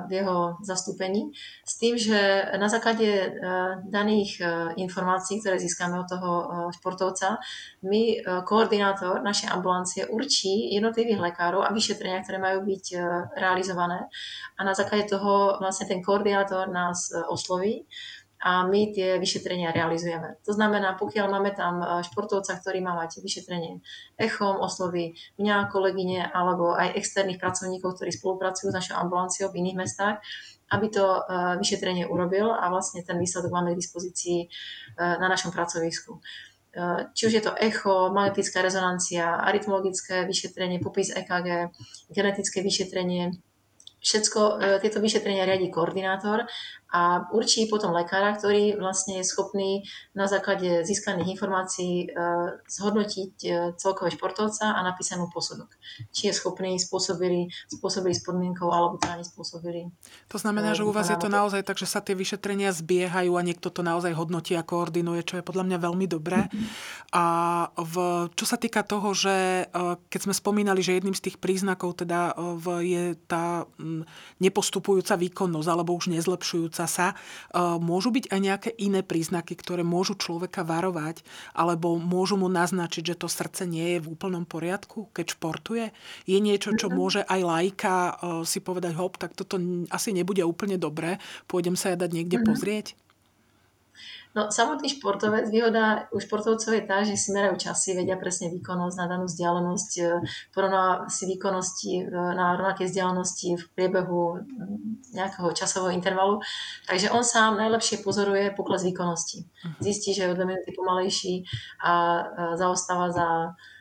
v 0.09 0.11
jeho 0.11 0.61
zastúpení. 0.61 1.33
S 1.65 1.79
tým, 1.81 1.97
že 1.97 2.45
na 2.61 2.69
základe 2.69 3.09
e, 3.09 3.31
daných 3.89 4.43
e, 4.43 4.45
informácií, 4.77 5.41
ktoré 5.41 5.57
získame 5.57 5.97
od 5.97 6.09
toho 6.11 6.31
športovca, 6.77 7.41
my, 7.87 8.21
koordinátor 8.45 9.25
našej 9.25 9.49
ambulancie, 9.49 10.03
určí 10.05 10.75
jednotlivých 10.77 11.33
lekárov 11.33 11.65
a 11.65 11.73
vyšetrenia, 11.73 12.21
ktoré 12.21 12.39
majú 12.43 12.69
byť 12.69 12.85
realizované. 13.39 14.13
A 14.59 14.61
na 14.67 14.77
základe 14.77 15.09
toho 15.09 15.57
vlastne 15.57 15.89
ten 15.89 16.05
koordinátor 16.05 16.69
nás 16.69 17.09
osloví 17.31 17.89
a 18.43 18.67
my 18.67 18.91
tie 18.91 19.23
vyšetrenia 19.23 19.71
realizujeme. 19.71 20.35
To 20.43 20.51
znamená, 20.51 20.99
pokiaľ 20.99 21.27
máme 21.31 21.55
tam 21.55 21.79
e, 21.79 22.03
športovca, 22.03 22.59
ktorý 22.59 22.83
má 22.83 22.99
mať 22.99 23.23
vyšetrenie 23.23 23.79
echom, 24.19 24.59
osloví 24.59 25.15
mňa, 25.39 25.71
kolegyne 25.71 26.27
alebo 26.27 26.75
aj 26.75 26.99
externých 26.99 27.39
pracovníkov, 27.39 27.95
ktorí 27.95 28.11
spolupracujú 28.11 28.75
s 28.75 28.77
našou 28.83 28.99
ambulanciou 28.99 29.55
v 29.55 29.63
iných 29.63 29.79
mestách, 29.79 30.19
aby 30.75 30.91
to 30.91 31.07
e, 31.07 31.21
vyšetrenie 31.63 32.11
urobil 32.11 32.51
a 32.51 32.67
vlastne 32.67 33.07
ten 33.07 33.15
výsledok 33.15 33.55
máme 33.55 33.79
k 33.79 33.81
dispozícii 33.81 34.39
e, 34.43 34.47
na 34.99 35.31
našom 35.31 35.55
pracovisku 35.55 36.19
či 37.13 37.29
už 37.29 37.33
je 37.37 37.45
to 37.45 37.53
echo, 37.61 38.09
magnetická 38.17 38.65
rezonancia, 38.65 39.45
arytmologické 39.45 40.25
vyšetrenie, 40.25 40.81
popis 40.81 41.13
EKG, 41.13 41.69
genetické 42.09 42.65
vyšetrenie, 42.65 43.37
Všetko 44.03 44.59
tieto 44.83 44.99
vyšetrenia 44.99 45.47
riadi 45.47 45.71
koordinátor 45.71 46.43
a 46.93 47.25
určí 47.33 47.65
potom 47.73 47.97
lekára, 47.97 48.37
ktorý 48.37 48.77
vlastne 48.77 49.19
je 49.19 49.25
schopný 49.25 49.81
na 50.13 50.29
základe 50.29 50.85
získaných 50.85 51.33
informácií 51.41 52.13
uh, 52.13 52.61
zhodnotiť 52.69 53.35
uh, 53.49 53.53
celkové 53.81 54.13
športovca 54.13 54.77
a 54.77 54.81
napísanú 54.85 55.33
posudok. 55.33 55.73
Či 56.13 56.29
je 56.29 56.37
schopný, 56.37 56.77
spôsobili, 56.77 57.49
spôsobili 57.73 58.13
s 58.13 58.21
podmienkou 58.21 58.69
alebo 58.69 59.01
teda 59.01 59.25
nespôsobili. 59.25 59.89
To 60.29 60.37
znamená, 60.37 60.73
uh, 60.73 60.77
že 60.77 60.85
u 60.85 60.93
vás 60.93 61.09
je 61.09 61.17
to 61.17 61.33
naozaj 61.33 61.65
tak, 61.65 61.81
že 61.81 61.89
sa 61.89 62.05
tie 62.05 62.13
vyšetrenia 62.13 62.77
zbiehajú 62.77 63.41
a 63.41 63.43
niekto 63.43 63.73
to 63.73 63.81
naozaj 63.81 64.13
hodnotí 64.13 64.53
a 64.53 64.61
koordinuje, 64.61 65.25
čo 65.25 65.41
je 65.41 65.47
podľa 65.49 65.65
mňa 65.73 65.79
veľmi 65.81 66.05
dobré. 66.05 66.53
A 67.17 67.25
v, 67.73 68.29
čo 68.37 68.45
sa 68.45 68.61
týka 68.61 68.85
toho, 68.85 69.17
že 69.17 69.65
keď 70.13 70.21
sme 70.21 70.35
spomínali, 70.37 70.85
že 70.85 71.01
jedným 71.01 71.17
z 71.17 71.33
tých 71.33 71.37
príznakov 71.41 72.05
teda 72.05 72.37
je 72.85 73.17
tá 73.25 73.65
nepostupujúca 74.37 75.17
výkonnosť 75.17 75.69
alebo 75.73 75.97
už 75.97 76.13
nezlepšujúca 76.13 76.82
sa, 76.87 77.13
e, 77.13 77.59
môžu 77.61 78.15
byť 78.15 78.31
aj 78.31 78.41
nejaké 78.41 78.71
iné 78.79 79.01
príznaky, 79.03 79.59
ktoré 79.59 79.83
môžu 79.83 80.15
človeka 80.15 80.63
varovať 80.63 81.25
alebo 81.57 81.99
môžu 81.99 82.39
mu 82.39 82.47
naznačiť, 82.47 83.15
že 83.15 83.19
to 83.19 83.29
srdce 83.29 83.67
nie 83.67 83.97
je 83.97 83.99
v 84.05 84.11
úplnom 84.13 84.47
poriadku, 84.47 85.11
keď 85.11 85.37
športuje? 85.39 85.85
Je 86.29 86.39
niečo, 86.39 86.75
čo 86.79 86.89
mhm. 86.89 86.95
môže 86.95 87.21
aj 87.27 87.41
lajka 87.43 87.95
e, 87.95 88.13
si 88.47 88.59
povedať, 88.63 88.97
hop, 88.97 89.19
tak 89.19 89.35
toto 89.35 89.59
asi 89.91 90.11
nebude 90.15 90.43
úplne 90.47 90.77
dobré, 90.77 91.19
pôjdem 91.47 91.75
sa 91.75 91.93
ja 91.93 91.97
dať 91.99 92.11
niekde 92.13 92.41
mm-hmm. 92.41 92.51
pozrieť? 92.53 92.87
No 94.33 94.49
samotný 94.49 94.89
športovec, 94.89 95.51
výhoda 95.53 96.09
u 96.09 96.17
športovcov 96.17 96.73
je 96.73 96.83
tá, 96.89 97.05
že 97.05 97.21
si 97.21 97.37
merajú 97.37 97.61
časy, 97.61 97.93
vedia 97.93 98.17
presne 98.17 98.49
výkonnosť 98.49 98.97
na 98.97 99.07
danú 99.07 99.29
vzdialenosť, 99.29 99.91
e, 100.01 100.03
porovná 100.57 101.05
si 101.13 101.29
výkonnosti 101.29 101.93
e, 102.01 102.05
na 102.09 102.57
rovnaké 102.57 102.89
vzdialenosti 102.89 103.61
v 103.61 103.65
priebehu 103.77 104.41
nejakého 105.13 105.53
časového 105.53 105.93
intervalu. 105.93 106.41
Takže 106.89 107.13
on 107.13 107.21
sám 107.21 107.61
najlepšie 107.61 108.01
pozoruje 108.01 108.57
pokles 108.57 108.81
výkonnosti. 108.89 109.45
Mhm. 109.45 109.77
Zistí, 109.85 110.17
že 110.17 110.25
je 110.25 110.31
o 110.33 110.37
dve 110.37 110.49
minúty 110.49 110.73
pomalejší 110.73 111.45
a 111.85 112.25
zaostáva 112.57 113.13
za 113.13 113.29
e, 113.29 113.72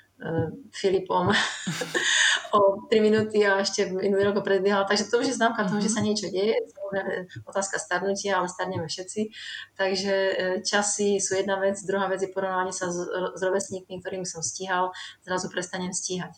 Filipom 0.69 1.33
o 2.55 2.59
3 2.85 3.01
minúty 3.01 3.41
a 3.41 3.57
ešte 3.57 3.89
minulý 3.89 4.29
rok 4.29 4.41
ho 4.41 4.43
predbiehal. 4.45 4.85
Takže 4.85 5.09
to 5.09 5.17
už 5.17 5.33
je 5.33 5.39
známka 5.39 5.65
toho, 5.65 5.81
že 5.81 5.89
sa 5.89 6.03
mhm. 6.03 6.05
niečo 6.05 6.27
deje. 6.29 6.55
Otázka 7.47 7.81
starnutia, 7.81 8.37
ale 8.37 8.51
starneme 8.51 8.85
všetci. 8.85 9.21
Takže 9.79 10.13
e, 10.13 10.33
časy 10.61 11.17
sú 11.17 11.39
jedna 11.39 11.57
vec, 11.57 11.79
druhá 11.87 12.05
vec 12.11 12.21
je 12.21 12.29
porovnávanie 12.29 12.75
sa 12.75 12.91
s, 12.91 12.99
s 13.09 13.41
rovesníkmi, 13.41 13.97
ktorým 14.03 14.27
som 14.27 14.43
stíhal, 14.43 14.91
zrazu 15.23 15.47
prestanem 15.49 15.95
stíhať. 15.95 16.37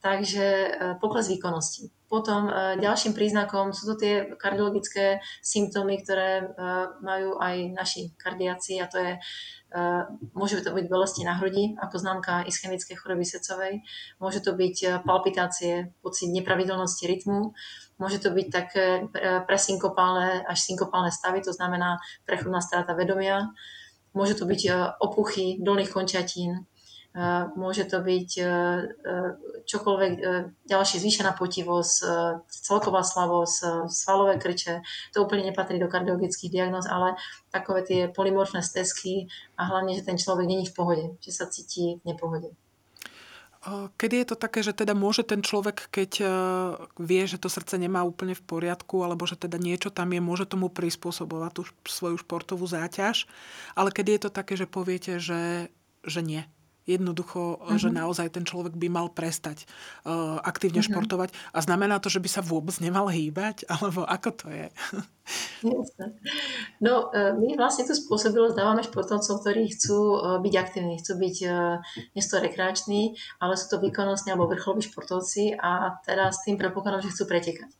takže 0.00 0.74
pokles 0.98 1.28
výkonnosti. 1.28 1.92
Potom 2.10 2.50
ďalším 2.82 3.14
príznakom 3.14 3.70
sú 3.70 3.94
to 3.94 3.94
tie 3.94 4.34
kardiologické 4.34 5.22
symptómy, 5.46 6.02
ktoré 6.02 6.50
majú 7.06 7.38
aj 7.38 7.70
naši 7.70 8.10
kardiaci 8.18 8.82
a 8.82 8.90
to 8.90 8.98
je 8.98 9.12
Môže 10.34 10.66
to 10.66 10.74
byť 10.74 10.90
bolesti 10.90 11.22
na 11.22 11.38
hrudi 11.38 11.78
ako 11.78 12.02
známka 12.02 12.42
ischemickej 12.42 12.98
choroby 12.98 13.22
srdcovej, 13.22 13.86
môže 14.18 14.42
to 14.42 14.50
byť 14.50 15.06
palpitácie, 15.06 15.94
pocit 16.02 16.26
nepravidelnosti 16.34 17.06
rytmu, 17.06 17.54
môže 18.02 18.18
to 18.18 18.34
byť 18.34 18.46
také 18.50 19.06
presynkopálne 19.46 20.42
až 20.42 20.58
synkopálne 20.58 21.14
stavy, 21.14 21.46
to 21.46 21.54
znamená 21.54 22.02
prechodná 22.26 22.58
strata 22.58 22.98
vedomia, 22.98 23.54
môže 24.10 24.34
to 24.34 24.42
byť 24.42 24.90
opuchy 24.98 25.62
dolných 25.62 25.94
končatín, 25.94 26.66
môže 27.58 27.90
to 27.90 27.98
byť 27.98 28.30
e, 28.38 28.42
e, 28.42 28.48
čokoľvek 29.66 30.12
e, 30.14 30.22
ďalšie 30.70 31.02
zvýšená 31.02 31.34
potivosť, 31.34 31.96
celková 32.46 33.02
slavosť, 33.02 33.90
svalové 33.90 34.38
krče. 34.38 34.86
To 35.18 35.26
úplne 35.26 35.50
nepatrí 35.50 35.82
do 35.82 35.90
kardiologických 35.90 36.54
diagnóz, 36.54 36.86
ale 36.86 37.18
takové 37.50 37.82
tie 37.82 38.00
polymorfné 38.06 38.62
stezky 38.62 39.26
a 39.58 39.66
hlavne, 39.66 39.98
že 39.98 40.06
ten 40.06 40.14
človek 40.14 40.46
není 40.46 40.70
v 40.70 40.74
pohode, 40.74 41.04
že 41.18 41.34
sa 41.34 41.50
cíti 41.50 41.98
v 41.98 42.14
nepohode. 42.14 42.54
Kedy 44.00 44.24
je 44.24 44.26
to 44.32 44.40
také, 44.40 44.64
že 44.64 44.72
teda 44.72 44.96
môže 44.96 45.20
ten 45.20 45.44
človek, 45.44 45.92
keď 45.92 46.24
vie, 46.96 47.22
že 47.28 47.36
to 47.36 47.52
srdce 47.52 47.76
nemá 47.76 48.00
úplne 48.08 48.32
v 48.32 48.40
poriadku, 48.40 49.04
alebo 49.04 49.28
že 49.28 49.36
teda 49.36 49.60
niečo 49.60 49.92
tam 49.92 50.16
je, 50.16 50.20
môže 50.24 50.48
tomu 50.48 50.72
prispôsobovať 50.72 51.50
tú 51.52 51.62
svoju 51.84 52.16
športovú 52.16 52.64
záťaž, 52.64 53.28
ale 53.76 53.92
kedy 53.92 54.16
je 54.16 54.22
to 54.24 54.30
také, 54.32 54.56
že 54.56 54.64
poviete, 54.64 55.20
že, 55.20 55.68
že 56.08 56.24
nie, 56.24 56.48
Jednoducho, 56.88 57.60
uh-huh. 57.60 57.76
že 57.76 57.92
naozaj 57.92 58.32
ten 58.32 58.44
človek 58.48 58.72
by 58.74 58.88
mal 58.88 59.12
prestať 59.12 59.68
uh, 60.08 60.40
aktívne 60.40 60.80
uh-huh. 60.80 60.96
športovať. 60.96 61.30
A 61.52 61.58
znamená 61.60 62.00
to, 62.00 62.08
že 62.08 62.24
by 62.24 62.28
sa 62.28 62.40
vôbec 62.40 62.72
nemal 62.80 63.12
hýbať? 63.12 63.64
Alebo 63.72 64.08
ako 64.08 64.30
to 64.32 64.46
je? 64.48 64.68
No, 66.82 67.14
e, 67.14 67.30
my 67.38 67.54
vlastne 67.54 67.86
tú 67.86 67.94
spôsobilosť 67.94 68.58
dávame 68.58 68.82
športovcom, 68.82 69.38
ktorí 69.38 69.70
chcú 69.70 70.18
e, 70.18 70.18
byť 70.42 70.54
aktívni, 70.58 70.98
chcú 70.98 71.22
byť 71.22 71.36
nie 72.16 72.22
sú 72.24 72.30
to 72.34 72.42
rekreační, 72.42 73.14
ale 73.38 73.54
sú 73.54 73.70
to 73.70 73.78
výkonnostní 73.78 74.34
alebo 74.34 74.50
vrcholoví 74.50 74.82
športovci 74.82 75.54
a 75.54 76.02
teraz 76.02 76.42
tým 76.42 76.58
predpokladom, 76.58 77.04
že 77.04 77.14
chcú 77.14 77.30
pretekať. 77.30 77.70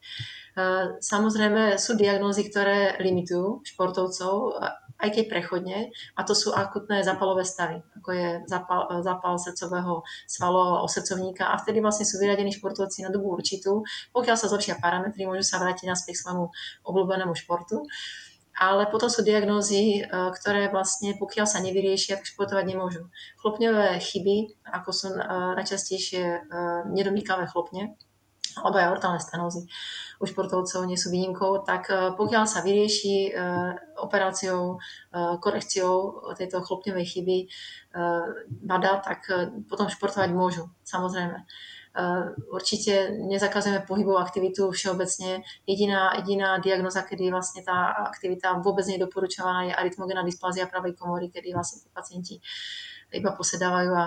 Samozrejme 1.01 1.79
sú 1.79 1.95
diagnózy, 1.95 2.47
ktoré 2.47 2.99
limitujú 2.99 3.63
športovcov 3.67 4.59
aj 5.01 5.11
keď 5.17 5.25
prechodne, 5.33 5.79
a 6.15 6.21
to 6.23 6.37
sú 6.37 6.53
akutné 6.53 7.01
zápalové 7.01 7.43
stavy, 7.49 7.81
ako 8.01 8.09
je 8.13 8.29
zápal, 8.47 8.81
zápal 9.01 9.35
srdcového 9.41 10.05
svalu 10.29 10.81
a 10.81 10.85
osrdcovníka 10.85 11.49
a 11.49 11.57
vtedy 11.57 11.81
vlastne 11.81 12.05
sú 12.05 12.21
vyradení 12.21 12.53
športovci 12.53 13.03
na 13.03 13.11
dobu 13.11 13.33
určitú. 13.33 13.83
Pokiaľ 14.13 14.37
sa 14.37 14.53
zlepšia 14.53 14.77
parametry, 14.79 15.25
môžu 15.25 15.43
sa 15.43 15.59
vrátiť 15.59 15.89
naspäť 15.89 16.21
k 16.21 16.23
svojmu 16.29 16.45
obľúbenému 16.85 17.33
športu. 17.33 17.89
Ale 18.61 18.93
potom 18.93 19.09
sú 19.09 19.25
diagnózy, 19.25 20.05
e, 20.05 20.11
ktoré 20.11 20.69
vlastne, 20.69 21.17
pokiaľ 21.17 21.49
sa 21.49 21.65
nevyriešia, 21.65 22.21
tak 22.21 22.29
športovať 22.29 22.69
nemôžu. 22.69 23.09
Chlopňové 23.41 23.97
chyby, 23.97 24.69
ako 24.69 24.91
sú 24.93 25.07
e, 25.17 25.23
najčastejšie 25.57 26.21
e, 26.21 26.41
nedomýkavé 26.93 27.49
chlopne, 27.49 27.97
aj 28.59 28.93
ortálne 28.93 29.21
stenózy 29.23 29.69
u 30.21 30.29
športovcov 30.29 30.85
nie 30.85 31.01
sú 31.01 31.09
výnimkou, 31.09 31.65
tak 31.65 31.89
e, 31.89 32.13
pokiaľ 32.13 32.45
sa 32.45 32.61
vyrieši 32.61 33.17
e, 33.25 33.41
operáciou, 33.97 34.77
e, 34.77 35.17
korekciou 35.41 36.29
tejto 36.37 36.61
chlopňovej 36.61 37.07
chyby 37.09 37.39
vada, 38.71 39.03
tak 39.03 39.27
potom 39.67 39.91
športovať 39.91 40.31
môžu, 40.31 40.71
samozrejme. 40.87 41.43
Určite 42.55 43.11
nezakazujeme 43.27 43.83
pohybovú 43.83 44.15
aktivitu 44.23 44.71
všeobecne. 44.71 45.43
Jediná, 45.67 46.15
jediná 46.23 46.63
diagnoza, 46.63 47.03
kedy 47.03 47.35
vlastne 47.35 47.67
tá 47.67 48.07
aktivita 48.07 48.63
vôbec 48.63 48.87
nie 48.87 48.95
je 48.95 49.11
doporučovaná, 49.11 49.67
je 49.67 49.75
arytmogénna 49.75 50.23
dysplázia 50.23 50.71
pravej 50.71 50.95
komory, 50.95 51.35
kedy 51.35 51.51
vlastne 51.51 51.83
tí 51.83 51.89
pacienti 51.91 52.35
iba 53.11 53.35
posedávajú 53.35 53.93
a, 53.93 54.07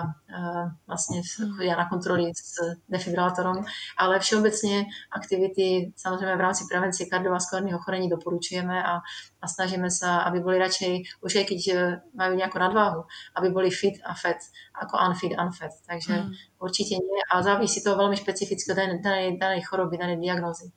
vlastne 0.88 1.20
chodia 1.24 1.76
na 1.76 1.86
kontroly 1.88 2.32
s 2.32 2.56
defibrilátorom. 2.88 3.64
Ale 4.00 4.20
všeobecne 4.20 4.88
aktivity 5.12 5.92
samozrejme 5.96 6.34
v 6.36 6.44
rámci 6.44 6.64
prevencie 6.64 7.08
kardiovaskulárnych 7.08 7.76
ochorení 7.76 8.08
doporučujeme 8.08 8.74
a, 8.74 9.04
a 9.40 9.44
snažíme 9.44 9.92
sa, 9.92 10.24
aby 10.28 10.40
boli 10.40 10.56
radšej, 10.56 11.22
už 11.22 11.32
aj 11.40 11.46
keď 11.52 11.60
e, 11.68 11.74
majú 12.16 12.32
nejakú 12.34 12.56
nadváhu, 12.56 13.04
aby 13.36 13.48
boli 13.52 13.68
fit 13.68 14.00
a 14.02 14.16
fat, 14.16 14.40
ako 14.76 14.96
unfit, 14.96 15.36
unfat. 15.36 15.72
Takže 15.84 16.14
mm. 16.24 16.60
určite 16.64 16.96
nie. 16.96 17.20
A 17.28 17.44
závisí 17.44 17.84
to 17.84 17.96
veľmi 17.96 18.16
špecificky 18.16 18.72
od 18.72 18.78
danej, 18.78 18.98
danej, 19.04 19.36
danej 19.36 19.62
choroby, 19.68 20.00
danej 20.00 20.18
diagnózy. 20.20 20.72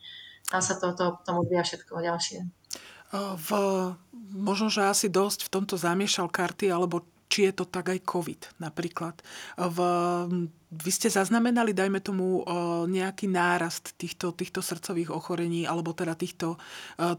Tam 0.47 0.63
sa 0.63 0.79
to, 0.79 0.95
to 0.95 1.19
potom 1.19 1.43
odvíja 1.43 1.63
všetko 1.63 1.99
ďalšie. 1.99 2.39
V, 3.11 3.49
možno, 4.35 4.67
že 4.67 4.83
asi 4.83 5.07
dosť 5.07 5.47
v 5.47 5.51
tomto 5.51 5.79
zamiešal 5.79 6.27
karty, 6.27 6.67
alebo 6.67 7.07
či 7.27 7.47
je 7.47 7.53
to 7.53 7.67
tak 7.67 7.91
aj 7.91 8.07
COVID 8.07 8.63
napríklad. 8.63 9.19
V, 9.59 9.77
vy 10.71 10.91
ste 10.91 11.11
zaznamenali, 11.11 11.75
dajme 11.75 11.99
tomu, 11.99 12.47
nejaký 12.87 13.27
nárast 13.27 13.95
týchto, 13.99 14.31
týchto 14.31 14.63
srdcových 14.63 15.11
ochorení 15.11 15.67
alebo 15.67 15.91
teda 15.91 16.15
týchto, 16.15 16.55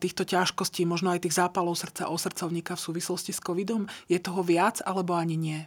týchto 0.01 0.25
ťažkostí, 0.25 0.88
možno 0.88 1.12
aj 1.12 1.29
tých 1.29 1.37
zápalov 1.37 1.77
srdca, 1.77 2.09
osrdcovníka 2.09 2.77
v 2.77 2.85
súvislosti 2.88 3.37
s 3.37 3.40
COVIDom? 3.44 3.85
Je 4.09 4.16
toho 4.16 4.40
viac 4.40 4.81
alebo 4.85 5.12
ani 5.12 5.37
nie? 5.37 5.61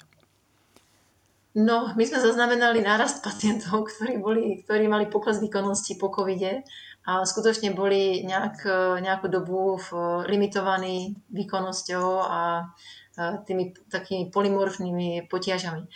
No, 1.51 1.91
my 1.99 2.03
sme 2.07 2.23
zaznamenali 2.23 2.79
nárast 2.79 3.19
pacientov, 3.19 3.83
ktorí, 3.91 4.23
boli, 4.23 4.63
ktorí 4.63 4.87
mali 4.87 5.11
pokles 5.11 5.43
výkonnosti 5.43 5.99
po 5.99 6.07
covide 6.07 6.63
a 7.03 7.27
skutočne 7.27 7.75
boli 7.75 8.23
nejak, 8.23 8.63
nejakú 9.03 9.27
dobu 9.27 9.75
limitovaní 10.31 11.11
výkonnosťou 11.27 12.07
a 12.23 12.71
tými 13.45 13.73
takými 13.91 14.29
polymorfnými 14.31 15.27
potiažami. 15.29 15.87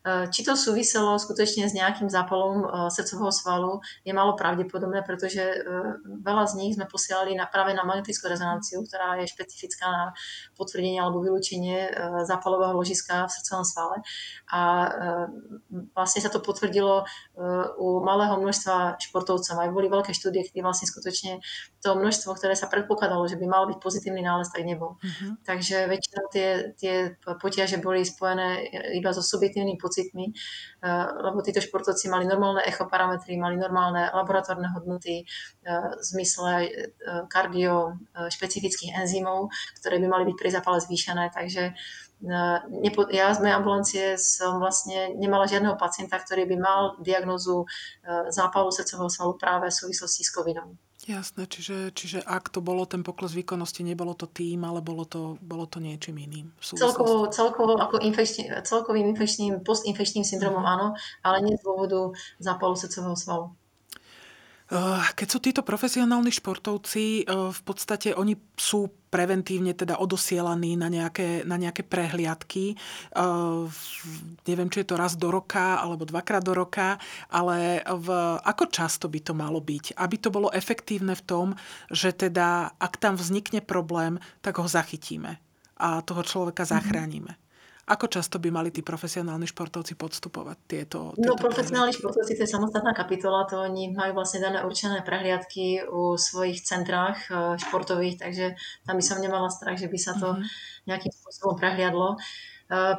E, 0.00 0.32
či 0.32 0.40
to 0.40 0.56
súviselo 0.56 1.20
skutočne 1.20 1.68
s 1.68 1.76
nejakým 1.76 2.08
zápalom 2.08 2.64
e, 2.64 2.66
srdcového 2.88 3.28
svalu, 3.28 3.72
je 4.00 4.12
malo 4.16 4.32
pravdepodobné, 4.32 5.04
pretože 5.04 5.44
e, 5.44 5.56
veľa 6.24 6.44
z 6.48 6.54
nich 6.56 6.72
sme 6.80 6.88
posielali 6.88 7.36
na, 7.36 7.44
práve 7.44 7.76
na 7.76 7.84
magnetickú 7.84 8.24
rezonanciu, 8.24 8.80
ktorá 8.80 9.20
je 9.20 9.28
špecifická 9.28 9.86
na 9.92 10.04
potvrdenie 10.56 10.96
alebo 10.96 11.20
vylúčenie 11.20 11.92
zápalového 12.24 12.72
ložiska 12.76 13.28
v 13.28 13.34
srdcovom 13.40 13.64
svale. 13.64 13.96
A 14.52 14.60
vlastne 15.96 16.20
sa 16.20 16.28
to 16.32 16.40
potvrdilo 16.40 17.04
u 17.80 17.88
malého 18.04 18.36
množstva 18.40 19.00
športovcov. 19.00 19.56
Aj 19.56 19.72
boli 19.72 19.88
veľké 19.88 20.12
štúdie, 20.12 20.44
kde 20.44 20.60
vlastne 20.60 20.88
skutočne 20.88 21.40
to 21.80 21.96
množstvo, 21.96 22.36
ktoré 22.36 22.52
sa 22.52 22.68
predpokladalo, 22.68 23.24
že 23.24 23.40
by 23.40 23.46
mal 23.48 23.64
byť 23.68 23.78
pozitívny 23.80 24.20
nález, 24.20 24.52
tak 24.52 24.68
nebol. 24.68 25.00
Uh-huh. 25.00 25.32
Takže 25.48 25.88
väčšinou 25.88 26.24
tie, 26.28 26.48
tie 26.76 27.16
potiaže 27.40 27.80
boli 27.80 28.04
spojené 28.04 28.68
iba 28.96 29.10
so 29.16 29.24
subjektívnym 29.24 29.80
pocitmi, 29.90 30.30
eh, 30.30 31.06
lebo 31.26 31.42
títo 31.42 31.58
športovci 31.58 32.06
mali 32.06 32.30
normálne 32.30 32.62
echoparametry, 32.62 33.34
mali 33.34 33.58
normálne 33.58 34.06
laboratórne 34.14 34.70
hodnoty 34.70 35.26
eh, 35.26 35.90
v 35.98 36.02
zmysle 36.14 36.52
eh, 36.62 36.70
kardio 37.26 37.98
špecifických 38.30 38.94
enzymov, 38.94 39.50
ktoré 39.82 39.98
by 39.98 40.06
mali 40.06 40.24
byť 40.30 40.36
pri 40.38 40.50
zápale 40.54 40.78
zvýšené. 40.78 41.34
Takže 41.34 41.74
ja 43.16 43.26
z 43.32 43.38
mojej 43.40 43.56
ambulancie 43.56 44.06
som 44.20 44.60
vlastne 44.60 45.16
nemala 45.16 45.48
žiadneho 45.48 45.80
pacienta, 45.80 46.20
ktorý 46.20 46.44
by 46.52 46.56
mal 46.60 46.80
diagnozu 47.00 47.64
zápalu 48.28 48.68
srdcového 48.68 49.08
svalu 49.08 49.32
práve 49.40 49.72
v 49.72 49.78
súvislosti 49.80 50.20
s 50.20 50.28
covidom. 50.28 50.76
Jasné, 51.10 51.50
čiže, 51.50 51.90
čiže 51.90 52.18
ak 52.22 52.54
to 52.54 52.62
bolo 52.62 52.86
ten 52.86 53.02
pokles 53.02 53.34
výkonnosti, 53.34 53.82
nebolo 53.82 54.14
to 54.14 54.30
tým, 54.30 54.62
ale 54.62 54.78
bolo 54.78 55.02
to, 55.02 55.34
bolo 55.42 55.66
to 55.66 55.82
niečím 55.82 56.22
iným. 56.22 56.54
Celkovo, 56.62 57.26
celkovo 57.34 57.74
ako 57.82 57.98
infekčný, 57.98 58.54
celkovým 58.62 59.10
infekčným, 59.10 59.66
postinfekčným 59.66 60.22
syndromom 60.22 60.62
áno, 60.62 60.94
ale 61.26 61.42
nie 61.42 61.58
z 61.58 61.66
dôvodu 61.66 62.14
zápalu 62.38 62.78
srdcového 62.78 63.18
svalu. 63.18 63.46
Eh, 64.70 65.02
keď 65.18 65.26
sú 65.26 65.38
títo 65.42 65.62
profesionálni 65.66 66.30
športovci, 66.30 67.04
eh, 67.22 67.50
v 67.50 67.60
podstate 67.66 68.14
oni 68.14 68.38
sú 68.54 68.86
preventívne 69.10 69.74
teda 69.74 69.98
odosielaní 69.98 70.78
na 70.78 70.86
nejaké, 70.86 71.42
na 71.42 71.58
nejaké 71.58 71.82
prehliadky. 71.82 72.78
Eh, 72.78 73.62
neviem, 74.46 74.70
či 74.70 74.86
je 74.86 74.88
to 74.94 74.94
raz 74.94 75.18
do 75.18 75.34
roka 75.34 75.82
alebo 75.82 76.06
dvakrát 76.06 76.46
do 76.46 76.54
roka, 76.54 77.02
ale 77.34 77.82
v, 77.82 78.08
ako 78.46 78.70
často 78.70 79.10
by 79.10 79.18
to 79.18 79.34
malo 79.34 79.58
byť? 79.58 79.98
Aby 79.98 80.16
to 80.22 80.30
bolo 80.30 80.54
efektívne 80.54 81.18
v 81.18 81.26
tom, 81.26 81.46
že 81.90 82.14
teda 82.14 82.70
ak 82.78 82.94
tam 83.02 83.18
vznikne 83.18 83.66
problém, 83.66 84.22
tak 84.38 84.62
ho 84.62 84.70
zachytíme 84.70 85.42
a 85.80 85.98
toho 86.06 86.22
človeka 86.22 86.62
mhm. 86.62 86.70
zachránime. 86.70 87.32
Mm-hmm. 87.34 87.49
Ako 87.90 88.06
často 88.06 88.38
by 88.38 88.54
mali 88.54 88.70
tí 88.70 88.86
profesionálni 88.86 89.50
športovci 89.50 89.98
podstupovať 89.98 90.56
tieto? 90.70 90.98
tieto 91.18 91.34
no 91.34 91.34
profesionálni 91.34 91.90
športovci 91.90 92.38
to 92.38 92.46
je 92.46 92.54
samostatná 92.54 92.94
kapitola, 92.94 93.50
to 93.50 93.58
oni 93.66 93.90
majú 93.90 94.14
vlastne 94.14 94.46
dané 94.46 94.62
určené 94.62 95.02
prehliadky 95.02 95.82
u 95.90 96.14
svojich 96.14 96.62
centrách 96.62 97.18
e, 97.26 97.58
športových, 97.58 98.22
takže 98.22 98.54
tam 98.86 98.94
by 98.94 99.02
som 99.02 99.18
nemala 99.18 99.50
strach, 99.50 99.74
že 99.74 99.90
by 99.90 99.98
sa 99.98 100.14
to 100.14 100.38
mm-hmm. 100.38 100.86
nejakým 100.86 101.10
spôsobom 101.10 101.58
prehliadlo. 101.58 102.14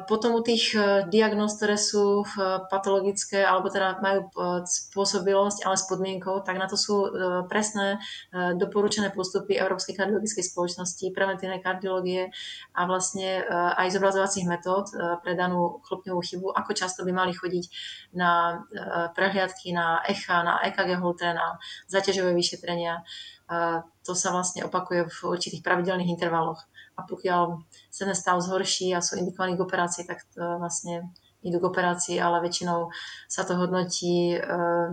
Potom 0.04 0.36
u 0.36 0.44
tých 0.44 0.76
diagnóz, 1.08 1.56
ktoré 1.56 1.80
sú 1.80 2.28
patologické 2.68 3.40
alebo 3.40 3.72
teda 3.72 4.04
majú 4.04 4.28
spôsobilosť, 4.68 5.64
ale 5.64 5.80
s 5.80 5.88
podmienkou, 5.88 6.44
tak 6.44 6.60
na 6.60 6.68
to 6.68 6.76
sú 6.76 7.08
presné 7.48 7.96
doporučené 8.36 9.08
postupy 9.16 9.56
Európskej 9.56 9.96
kardiologickej 9.96 10.44
spoločnosti, 10.44 11.16
preventívnej 11.16 11.64
kardiológie 11.64 12.28
a 12.76 12.80
vlastne 12.84 13.48
aj 13.48 13.96
zobrazovacích 13.96 14.44
metód 14.44 14.92
pre 15.24 15.32
danú 15.40 15.80
chlopňovú 15.88 16.20
chybu, 16.20 16.52
ako 16.52 16.76
často 16.76 17.00
by 17.08 17.16
mali 17.16 17.32
chodiť 17.32 17.64
na 18.12 18.60
prehliadky, 19.16 19.72
na 19.72 20.04
ECHA, 20.04 20.44
na 20.44 20.60
EKG 20.68 21.00
Holter, 21.00 21.32
na 21.32 21.56
zaťažové 21.88 22.36
vyšetrenia. 22.36 23.00
To 24.04 24.12
sa 24.12 24.36
vlastne 24.36 24.68
opakuje 24.68 25.08
v 25.08 25.16
určitých 25.32 25.64
pravidelných 25.64 26.12
intervaloch 26.12 26.60
a 26.96 27.00
pokiaľ 27.08 27.64
sa 27.88 28.02
ten 28.04 28.16
stav 28.16 28.36
zhorší 28.40 28.92
a 28.92 29.04
sú 29.04 29.16
indikovaní 29.16 29.56
k 29.56 29.64
operácii, 29.64 30.04
tak 30.04 30.24
to 30.32 30.60
vlastne 30.60 31.08
idú 31.42 31.58
k 31.58 31.68
operácii, 31.68 32.16
ale 32.22 32.44
väčšinou 32.44 32.92
sa 33.26 33.42
to 33.42 33.58
hodnotí 33.58 34.38
eh, 34.38 34.88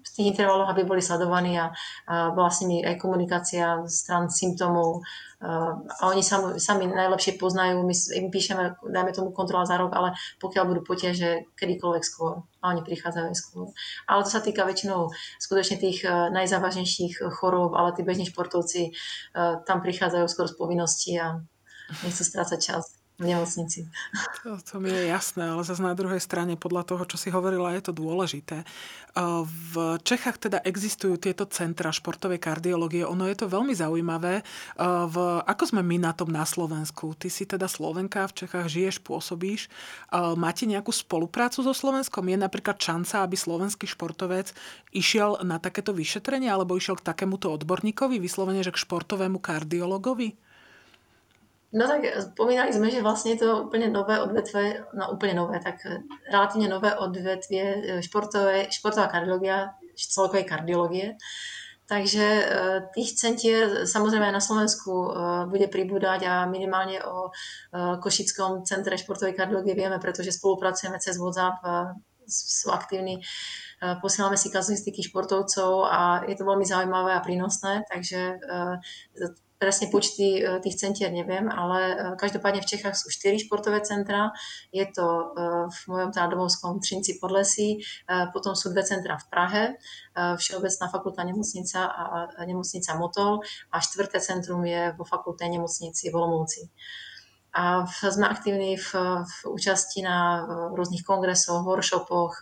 v 0.00 0.10
tých 0.16 0.26
intervaloch, 0.32 0.72
aby 0.72 0.88
boli 0.88 1.04
sledovaní 1.04 1.60
a, 1.60 1.70
a 2.08 2.32
bola 2.32 2.50
s 2.50 2.64
nimi 2.64 2.80
aj 2.80 2.96
komunikácia 2.96 3.84
stran 3.86 4.32
symptómov. 4.32 5.04
A 5.40 6.12
oni 6.12 6.20
sami, 6.20 6.60
sami 6.60 6.84
najlepšie 6.84 7.40
poznajú, 7.40 7.80
my 7.80 7.94
im 7.96 8.28
píšeme, 8.28 8.76
dajme 8.84 9.12
tomu 9.16 9.32
kontrola 9.32 9.64
za 9.64 9.80
rok, 9.80 9.96
ale 9.96 10.12
pokiaľ 10.36 10.64
budú 10.68 10.80
potiaže, 10.84 11.48
kedykoľvek 11.56 12.04
skôr. 12.04 12.44
A 12.60 12.76
oni 12.76 12.84
prichádzajú 12.84 13.32
skôr. 13.32 13.72
Ale 14.04 14.20
to 14.20 14.28
sa 14.28 14.44
týka 14.44 14.68
väčšinou 14.68 15.08
skutočne 15.40 15.80
tých 15.80 16.04
e, 16.04 16.12
najzávažnejších 16.28 17.24
chorób, 17.40 17.72
ale 17.72 17.96
tí 17.96 18.04
bežní 18.04 18.28
športovci 18.28 18.82
e, 18.84 18.90
tam 19.64 19.80
prichádzajú 19.80 20.28
skôr 20.28 20.44
z 20.44 20.54
povinnosti 20.60 21.16
a 21.16 21.40
nechcú 22.04 22.20
strácať 22.20 22.60
čas 22.60 22.99
nemocnici. 23.20 23.86
To, 24.42 24.56
to 24.56 24.80
mi 24.80 24.88
je 24.88 25.12
jasné, 25.12 25.52
ale 25.52 25.62
zase 25.62 25.84
na 25.84 25.92
druhej 25.92 26.18
strane 26.18 26.56
podľa 26.56 26.88
toho, 26.88 27.04
čo 27.04 27.20
si 27.20 27.28
hovorila, 27.28 27.76
je 27.76 27.84
to 27.84 27.92
dôležité. 27.92 28.64
V 29.44 29.74
Čechách 30.06 30.38
teda 30.38 30.58
existujú 30.62 31.18
tieto 31.18 31.44
centra 31.44 31.90
športovej 31.90 32.38
kardiológie. 32.38 33.02
Ono 33.04 33.26
je 33.26 33.36
to 33.36 33.50
veľmi 33.50 33.74
zaujímavé. 33.74 34.46
V, 34.80 35.16
ako 35.44 35.64
sme 35.66 35.82
my 35.82 35.96
na 35.98 36.12
tom 36.14 36.30
na 36.30 36.46
Slovensku? 36.46 37.18
Ty 37.18 37.28
si 37.28 37.44
teda 37.44 37.66
Slovenka, 37.66 38.30
v 38.30 38.46
Čechách 38.46 38.70
žiješ, 38.70 39.02
pôsobíš. 39.02 39.66
Máte 40.14 40.64
nejakú 40.64 40.94
spoluprácu 40.94 41.66
so 41.66 41.74
Slovenskom? 41.74 42.22
Je 42.30 42.38
napríklad 42.38 42.78
šanca, 42.78 43.26
aby 43.26 43.34
slovenský 43.34 43.90
športovec 43.90 44.54
išiel 44.94 45.42
na 45.42 45.58
takéto 45.58 45.90
vyšetrenie 45.90 46.46
alebo 46.46 46.78
išiel 46.78 46.96
k 46.96 47.06
takémuto 47.10 47.50
odborníkovi, 47.50 48.22
vyslovene, 48.22 48.62
že 48.62 48.70
k 48.70 48.82
športovému 48.82 49.42
kardiologovi? 49.42 50.49
No 51.70 51.86
tak 51.86 52.02
spomínali 52.02 52.74
sme, 52.74 52.90
že 52.90 52.98
je 52.98 53.38
to 53.38 53.70
úplne 53.70 53.94
nové 53.94 54.18
odvetvie, 54.18 54.82
no 54.90 55.14
úplne 55.14 55.38
nové, 55.38 55.62
tak 55.62 55.78
relatívne 56.26 56.66
nové 56.66 56.90
odvetvie 56.90 57.62
e, 57.62 57.78
športové, 58.02 58.66
športová 58.74 59.06
kardiológia, 59.06 59.78
celkovej 59.94 60.50
kardiológie. 60.50 61.14
Takže 61.86 62.26
e, 62.26 62.44
tých 62.90 63.14
centier 63.14 63.86
samozrejme 63.86 64.26
aj 64.26 64.34
na 64.34 64.42
Slovensku 64.42 64.90
e, 64.90 65.08
bude 65.46 65.70
pribúdať 65.70 66.26
a 66.26 66.34
minimálne 66.50 67.06
o 67.06 67.30
Košickom 68.02 68.66
centre 68.66 68.98
športovej 68.98 69.38
kardiológie 69.38 69.78
vieme, 69.78 70.02
pretože 70.02 70.34
spolupracujeme 70.34 70.98
cez 70.98 71.22
WhatsApp, 71.22 71.62
sú 72.30 72.70
aktívni, 72.70 73.18
posielame 74.02 74.38
si 74.38 74.54
kazuistiky 74.54 75.02
športovcov 75.02 75.82
a 75.82 76.22
je 76.30 76.38
to 76.38 76.46
veľmi 76.46 76.62
zaujímavé 76.62 77.10
a 77.10 77.24
prínosné, 77.26 77.82
takže 77.90 78.38
presne 79.60 79.92
počty 79.92 80.40
e, 80.40 80.56
tých 80.64 80.80
centier 80.80 81.12
neviem, 81.12 81.44
ale 81.52 81.78
e, 81.84 81.94
každopádne 82.16 82.64
v 82.64 82.70
Čechách 82.72 82.96
sú 82.96 83.12
4 83.12 83.44
športové 83.44 83.84
centra. 83.84 84.32
Je 84.72 84.88
to 84.88 85.04
e, 85.04 85.24
v 85.68 85.80
mojom 85.84 86.10
teda 86.16 86.32
domovskom 86.32 86.80
Třinci 86.80 87.20
pod 87.20 87.36
lesí, 87.36 87.84
potom 88.32 88.56
sú 88.56 88.72
dve 88.72 88.80
centra 88.80 89.20
v 89.20 89.26
Prahe, 89.28 89.62
Všeobecná 90.16 90.88
fakultná 90.88 91.22
nemocnica 91.28 91.84
a 91.92 92.40
nemocnica 92.46 92.96
Motol 92.96 93.44
a 93.74 93.82
štvrté 93.82 94.22
centrum 94.22 94.64
je 94.64 94.94
vo 94.96 95.04
fakultnej 95.04 95.52
nemocnici 95.52 96.08
v 96.08 96.14
Olomouci. 96.16 96.70
A 97.52 97.84
sme 97.86 98.30
aktívni 98.30 98.78
v, 98.78 98.88
v 99.26 99.36
účasti 99.50 100.00
na 100.00 100.46
rôznych 100.72 101.04
kongresoch, 101.04 101.66
workshopoch, 101.66 102.40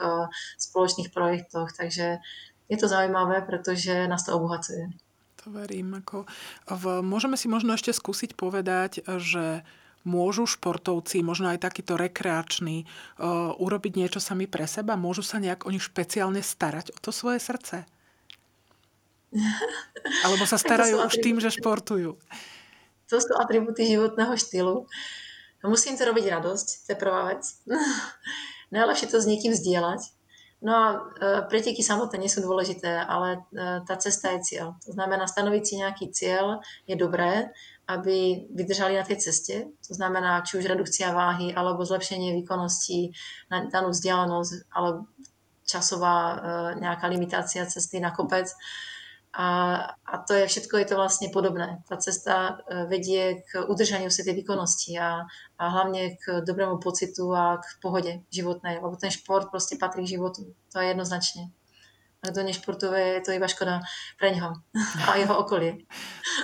spoločných 0.61 1.11
projektoch, 1.11 1.72
takže 1.74 2.20
je 2.68 2.76
to 2.76 2.87
zaujímavé, 2.87 3.42
pretože 3.42 4.07
nás 4.07 4.22
to 4.22 4.37
obohacuje 4.37 5.08
to 5.44 5.55
verím. 5.55 5.98
Ako 6.03 6.27
v, 6.68 6.85
môžeme 7.01 7.38
si 7.38 7.46
možno 7.46 7.74
ešte 7.79 7.94
skúsiť 7.94 8.35
povedať, 8.35 9.05
že 9.07 9.62
môžu 10.07 10.48
športovci, 10.48 11.20
možno 11.20 11.53
aj 11.53 11.62
takýto 11.62 11.98
rekreační, 11.98 12.87
uh, 13.18 13.53
urobiť 13.61 13.92
niečo 13.98 14.20
sami 14.22 14.48
pre 14.48 14.64
seba? 14.64 14.96
Môžu 14.96 15.20
sa 15.20 15.37
nejak 15.42 15.68
oni 15.68 15.77
špeciálne 15.77 16.40
starať 16.40 16.94
o 16.94 16.98
to 16.98 17.12
svoje 17.12 17.42
srdce? 17.42 17.85
Alebo 20.24 20.44
sa 20.48 20.57
starajú 20.57 21.05
už 21.05 21.14
tým, 21.20 21.37
že 21.38 21.53
športujú? 21.53 22.16
To 23.09 23.16
sú 23.16 23.33
atributy 23.37 23.88
životného 23.88 24.37
štýlu. 24.37 24.88
Musím 25.64 25.98
to 25.98 26.07
robiť 26.07 26.24
radosť, 26.38 26.66
to 26.87 26.88
je 26.94 26.98
prvá 26.98 27.35
vec. 27.35 27.42
Najlepšie 28.74 29.11
to 29.11 29.18
s 29.18 29.27
niekým 29.27 29.53
zdieľať 29.57 30.17
No 30.59 30.73
a 30.75 30.87
e, 30.90 30.99
preteky 31.47 31.87
samotné 31.87 32.18
nie 32.18 32.27
sú 32.27 32.42
dôležité, 32.42 32.99
ale 32.99 33.47
e, 33.55 33.79
tá 33.87 33.94
cesta 33.94 34.35
je 34.35 34.42
cieľ. 34.42 34.75
To 34.83 34.90
znamená, 34.90 35.31
stanoviť 35.31 35.62
si 35.62 35.75
nejaký 35.79 36.07
cieľ 36.11 36.59
je 36.83 36.99
dobré, 36.99 37.55
aby 37.87 38.42
vydržali 38.51 38.99
na 38.99 39.07
tej 39.07 39.23
ceste. 39.31 39.71
To 39.87 39.92
znamená, 39.94 40.42
či 40.42 40.59
už 40.59 40.66
redukcia 40.66 41.14
váhy, 41.14 41.55
alebo 41.55 41.87
zlepšenie 41.87 42.35
výkonnosti 42.42 43.14
na 43.55 43.71
danú 43.71 43.94
vzdialenosť, 43.94 44.75
alebo 44.75 45.07
časová 45.62 46.16
e, 46.18 46.37
nejaká 46.83 47.07
limitácia 47.07 47.62
cesty 47.62 48.03
na 48.03 48.11
kopec. 48.11 48.51
A, 49.38 49.79
a 50.03 50.14
to 50.27 50.35
je 50.35 50.51
všetko, 50.51 50.83
je 50.83 50.88
to 50.90 50.96
vlastne 50.98 51.31
podobné. 51.31 51.79
Tá 51.87 51.94
cesta 51.94 52.59
e, 52.66 52.90
vedie 52.90 53.46
k 53.46 53.62
udržaniu 53.70 54.11
si 54.11 54.27
tej 54.27 54.35
výkonnosti 54.35 54.98
a, 54.98 55.31
a 55.55 55.64
hlavne 55.70 56.18
k 56.18 56.42
dobrému 56.42 56.83
pocitu 56.83 57.31
a 57.31 57.62
k 57.62 57.66
pohode 57.79 58.27
životnej, 58.35 58.83
lebo 58.83 58.98
ten 58.98 59.14
šport 59.14 59.46
proste 59.55 59.79
patrí 59.79 60.03
k 60.03 60.18
životu. 60.18 60.51
To 60.74 60.83
je 60.83 60.90
jednoznačne. 60.90 61.55
A 62.18 62.35
kto 62.35 62.42
nešportuje, 62.42 63.22
je 63.22 63.22
to 63.22 63.31
iba 63.31 63.46
škoda 63.46 63.79
pre 64.18 64.35
neho 64.35 64.59
a 65.07 65.22
jeho 65.22 65.38
okolie. 65.38 65.87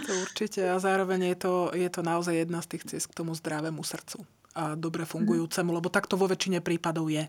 To 0.06 0.14
určite 0.22 0.62
a 0.62 0.78
zároveň 0.78 1.34
je 1.34 1.36
to, 1.50 1.54
je 1.74 1.90
to 1.90 2.06
naozaj 2.06 2.46
jedna 2.46 2.62
z 2.62 2.78
tých 2.78 2.94
ciest 2.94 3.10
k 3.10 3.18
tomu 3.18 3.34
zdravému 3.34 3.82
srdcu 3.82 4.22
a 4.54 4.78
dobre 4.78 5.02
fungujúcemu, 5.02 5.70
lebo 5.74 5.90
takto 5.90 6.14
vo 6.14 6.30
väčšine 6.30 6.62
prípadov 6.62 7.10
je, 7.10 7.26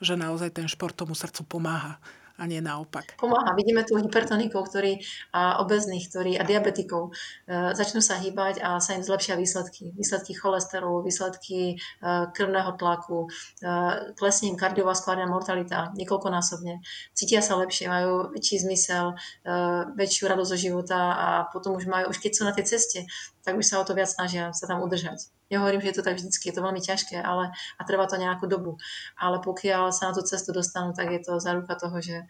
že 0.00 0.16
naozaj 0.16 0.56
ten 0.56 0.64
šport 0.64 0.96
tomu 0.96 1.12
srdcu 1.12 1.44
pomáha 1.44 2.00
a 2.38 2.42
nie 2.46 2.60
naopak. 2.60 3.16
Pomáha. 3.20 3.52
Vidíme 3.54 3.84
tu 3.84 3.96
hypertonikov, 4.00 4.68
ktorí, 4.68 5.02
a 5.32 5.60
obezných, 5.62 6.08
ktorí, 6.08 6.32
a 6.40 6.46
diabetikov 6.46 7.10
e, 7.10 7.72
začnú 7.76 8.00
sa 8.00 8.18
hýbať 8.18 8.64
a 8.64 8.80
sa 8.80 8.96
im 8.96 9.04
zlepšia 9.04 9.36
výsledky. 9.36 9.92
Výsledky 9.92 10.32
cholesterolu, 10.32 11.04
výsledky 11.04 11.74
e, 11.74 12.06
krvného 12.32 12.72
tlaku, 12.80 13.26
e, 13.26 14.14
klesne 14.16 14.52
im 14.52 14.56
kardiovaskulárna 14.56 15.28
mortalita 15.28 15.92
niekoľkonásobne. 15.98 16.80
Cítia 17.12 17.44
sa 17.44 17.60
lepšie, 17.60 17.90
majú 17.90 18.32
väčší 18.32 18.64
zmysel, 18.64 19.14
e, 19.44 19.54
väčšiu 19.96 20.24
radosť 20.30 20.50
zo 20.50 20.58
života 20.58 21.00
a 21.12 21.28
potom 21.52 21.76
už 21.76 21.86
majú, 21.86 22.10
už 22.10 22.18
keď 22.18 22.32
sú 22.32 22.42
na 22.48 22.56
tej 22.56 22.76
ceste, 22.76 23.04
tak 23.42 23.58
už 23.58 23.66
sa 23.66 23.82
o 23.82 23.84
to 23.84 23.92
viac 23.92 24.08
snažia 24.08 24.54
sa 24.54 24.70
tam 24.70 24.80
udržať. 24.80 25.28
Nehovorím, 25.50 25.80
že 25.80 25.88
je 25.92 25.96
to 26.00 26.06
tak 26.06 26.16
vždycky, 26.16 26.48
je 26.48 26.56
to 26.56 26.64
veľmi 26.64 26.80
ťažké, 26.80 27.16
ale 27.20 27.52
a 27.52 27.82
trvá 27.84 28.06
to 28.06 28.20
nejakú 28.20 28.48
dobu. 28.48 28.78
Ale 29.18 29.40
pokiaľ 29.42 29.90
sa 29.92 30.10
na 30.10 30.16
tú 30.16 30.22
cestu 30.24 30.54
dostanú, 30.54 30.94
tak 30.96 31.12
je 31.12 31.20
to 31.20 31.42
záruka 31.42 31.76
toho, 31.76 31.98
že, 32.00 32.24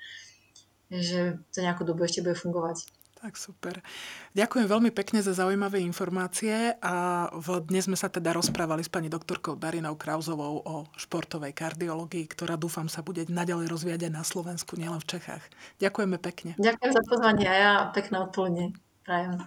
že 0.90 1.38
to 1.55 1.62
nejakú 1.62 1.87
dobu 1.87 2.03
ešte 2.03 2.25
bude 2.25 2.35
fungovať. 2.35 2.88
Tak 3.22 3.38
super. 3.38 3.79
Ďakujem 4.35 4.66
veľmi 4.66 4.90
pekne 4.90 5.22
za 5.22 5.31
zaujímavé 5.31 5.79
informácie 5.87 6.75
a 6.83 7.31
v, 7.31 7.62
dnes 7.70 7.87
sme 7.87 7.94
sa 7.94 8.11
teda 8.11 8.35
rozprávali 8.35 8.83
s 8.83 8.90
pani 8.90 9.07
doktorkou 9.07 9.55
Darinou 9.55 9.94
Krauzovou 9.94 10.59
o 10.66 10.90
športovej 10.98 11.55
kardiológii, 11.55 12.27
ktorá 12.27 12.59
dúfam 12.59 12.90
sa 12.90 12.98
bude 12.98 13.22
naďalej 13.31 13.70
rozvíjať 13.70 14.11
aj 14.11 14.12
na 14.18 14.27
Slovensku, 14.27 14.75
nielen 14.75 14.98
v 14.98 15.07
Čechách. 15.07 15.46
Ďakujeme 15.79 16.18
pekne. 16.18 16.59
Ďakujem 16.59 16.92
za 16.98 17.03
pozvanie 17.07 17.46
a 17.46 17.55
ja 17.55 17.72
pekné 17.94 18.27
odpoludne. 18.27 18.75
Prajem. 19.07 19.38